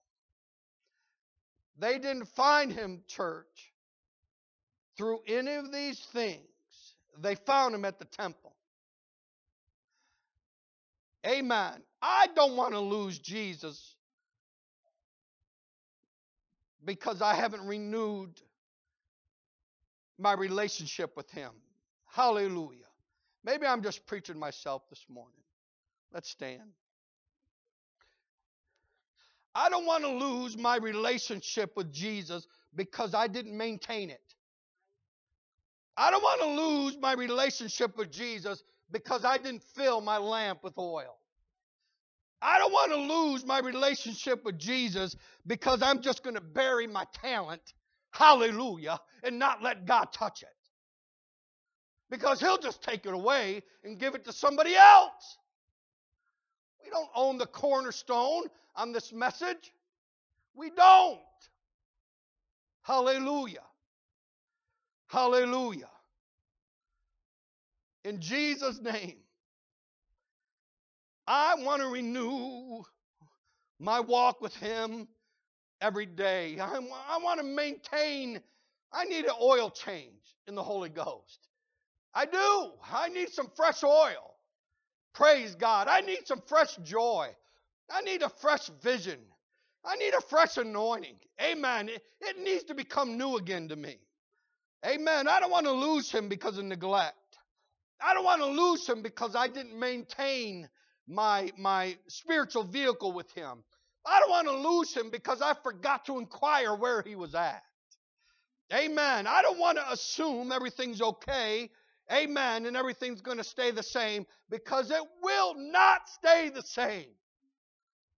They 1.80 1.98
didn't 1.98 2.26
find 2.26 2.72
him, 2.72 3.02
church, 3.08 3.74
through 4.98 5.19
any 5.27 5.54
of 5.56 5.71
these 5.71 6.00
things. 6.13 6.46
They 7.19 7.36
found 7.36 7.73
him 7.73 7.86
at 7.86 7.98
the 7.98 8.06
temple. 8.06 8.54
Amen. 11.25 11.82
I 12.02 12.27
don't 12.36 12.56
want 12.56 12.73
to 12.73 12.79
lose 12.79 13.19
Jesus 13.19 13.96
because 16.84 17.21
I 17.21 17.36
haven't 17.36 17.65
renewed 17.67 18.42
my 20.17 20.34
relationship 20.34 21.15
with 21.15 21.29
him. 21.32 21.52
Hallelujah. 22.06 22.79
Maybe 23.44 23.65
I'm 23.65 23.82
just 23.82 24.06
preaching 24.06 24.38
myself 24.38 24.84
this 24.90 25.04
morning. 25.10 25.42
Let's 26.13 26.29
stand. 26.29 26.71
I 29.53 29.69
don't 29.69 29.85
want 29.85 30.03
to 30.03 30.09
lose 30.09 30.57
my 30.57 30.77
relationship 30.77 31.73
with 31.75 31.91
Jesus 31.91 32.47
because 32.75 33.13
I 33.13 33.27
didn't 33.27 33.57
maintain 33.57 34.09
it. 34.09 34.21
I 35.97 36.09
don't 36.09 36.23
want 36.23 36.41
to 36.41 36.47
lose 36.47 36.97
my 36.97 37.13
relationship 37.13 37.97
with 37.97 38.12
Jesus 38.12 38.63
because 38.91 39.25
I 39.25 39.37
didn't 39.37 39.63
fill 39.75 39.99
my 40.01 40.17
lamp 40.17 40.63
with 40.63 40.77
oil. 40.77 41.17
I 42.41 42.57
don't 42.57 42.71
want 42.71 42.91
to 42.91 42.97
lose 42.97 43.45
my 43.45 43.59
relationship 43.59 44.43
with 44.45 44.57
Jesus 44.57 45.15
because 45.45 45.81
I'm 45.81 46.01
just 46.01 46.23
going 46.23 46.35
to 46.35 46.41
bury 46.41 46.87
my 46.87 47.05
talent 47.13 47.73
Hallelujah. 48.12 48.99
And 49.23 49.39
not 49.39 49.63
let 49.63 49.85
God 49.85 50.12
touch 50.13 50.43
it. 50.43 50.49
Because 52.09 52.39
He'll 52.39 52.57
just 52.57 52.83
take 52.83 53.05
it 53.05 53.13
away 53.13 53.63
and 53.83 53.97
give 53.97 54.15
it 54.15 54.25
to 54.25 54.33
somebody 54.33 54.75
else. 54.75 55.37
We 56.92 56.98
don't 56.98 57.10
own 57.15 57.37
the 57.37 57.46
cornerstone 57.46 58.44
on 58.75 58.92
this 58.92 59.13
message. 59.13 59.71
We 60.54 60.69
don't. 60.71 61.19
Hallelujah. 62.81 63.63
Hallelujah. 65.08 65.89
In 68.04 68.19
Jesus' 68.19 68.81
name, 68.81 69.17
I 71.27 71.56
want 71.60 71.81
to 71.81 71.87
renew 71.87 72.83
my 73.79 74.00
walk 74.02 74.42
with 74.42 74.56
Him 74.58 75.08
every 75.79 76.06
day. 76.06 76.60
I, 76.60 76.75
I 77.10 77.19
want 77.23 77.39
to 77.39 77.46
maintain, 77.46 78.42
I 78.92 79.06
need 79.06 79.25
an 79.25 79.35
oil 79.42 79.69
change 79.69 80.35
in 80.48 80.56
the 80.56 80.63
Holy 80.63 80.89
Ghost. 80.89 81.48
I 82.13 82.25
do. 82.25 82.71
I 82.92 83.08
need 83.10 83.29
some 83.29 83.50
fresh 83.56 83.83
oil. 83.83 84.31
Praise 85.13 85.55
God. 85.55 85.87
I 85.87 86.01
need 86.01 86.25
some 86.25 86.41
fresh 86.47 86.75
joy. 86.77 87.29
I 87.89 88.01
need 88.01 88.21
a 88.21 88.29
fresh 88.29 88.69
vision. 88.81 89.19
I 89.83 89.95
need 89.95 90.13
a 90.13 90.21
fresh 90.21 90.57
anointing. 90.57 91.15
Amen. 91.41 91.89
It, 91.89 92.03
it 92.21 92.39
needs 92.39 92.63
to 92.65 92.75
become 92.75 93.17
new 93.17 93.37
again 93.37 93.67
to 93.69 93.75
me. 93.75 93.97
Amen. 94.85 95.27
I 95.27 95.39
don't 95.39 95.51
want 95.51 95.65
to 95.65 95.71
lose 95.71 96.12
him 96.12 96.29
because 96.29 96.57
of 96.57 96.65
neglect. 96.65 97.15
I 98.03 98.13
don't 98.13 98.23
want 98.23 98.41
to 98.41 98.47
lose 98.47 98.87
him 98.87 99.01
because 99.01 99.35
I 99.35 99.47
didn't 99.47 99.77
maintain 99.77 100.69
my, 101.07 101.51
my 101.57 101.97
spiritual 102.07 102.63
vehicle 102.63 103.12
with 103.12 103.31
him. 103.33 103.63
I 104.05 104.19
don't 104.19 104.29
want 104.29 104.47
to 104.47 104.69
lose 104.69 104.93
him 104.93 105.09
because 105.12 105.41
I 105.41 105.53
forgot 105.63 106.05
to 106.05 106.17
inquire 106.17 106.75
where 106.75 107.03
he 107.03 107.15
was 107.15 107.35
at. 107.35 107.62
Amen. 108.73 109.27
I 109.27 109.41
don't 109.41 109.59
want 109.59 109.77
to 109.77 109.91
assume 109.91 110.51
everything's 110.51 111.01
okay. 111.01 111.69
Amen. 112.12 112.65
And 112.65 112.75
everything's 112.75 113.21
going 113.21 113.37
to 113.37 113.43
stay 113.43 113.71
the 113.71 113.83
same 113.83 114.25
because 114.49 114.91
it 114.91 115.03
will 115.21 115.55
not 115.55 116.09
stay 116.09 116.49
the 116.49 116.62
same. 116.62 117.07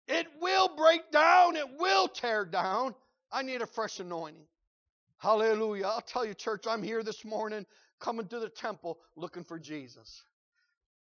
It 0.08 0.26
will 0.40 0.74
break 0.76 1.10
down. 1.10 1.56
It 1.56 1.78
will 1.78 2.08
tear 2.08 2.44
down. 2.44 2.94
I 3.30 3.42
need 3.42 3.62
a 3.62 3.66
fresh 3.66 4.00
anointing. 4.00 4.46
Hallelujah. 5.18 5.86
I'll 5.86 6.00
tell 6.00 6.24
you, 6.24 6.34
church, 6.34 6.64
I'm 6.68 6.82
here 6.82 7.02
this 7.02 7.24
morning 7.24 7.64
coming 8.00 8.26
to 8.28 8.40
the 8.40 8.48
temple 8.48 8.98
looking 9.16 9.44
for 9.44 9.58
Jesus. 9.58 10.24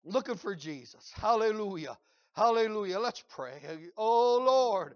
Looking 0.05 0.35
for 0.35 0.55
Jesus. 0.55 1.13
Hallelujah. 1.15 1.97
Hallelujah. 2.35 2.99
Let's 2.99 3.23
pray. 3.29 3.61
Oh, 3.97 4.39
Lord. 4.45 4.95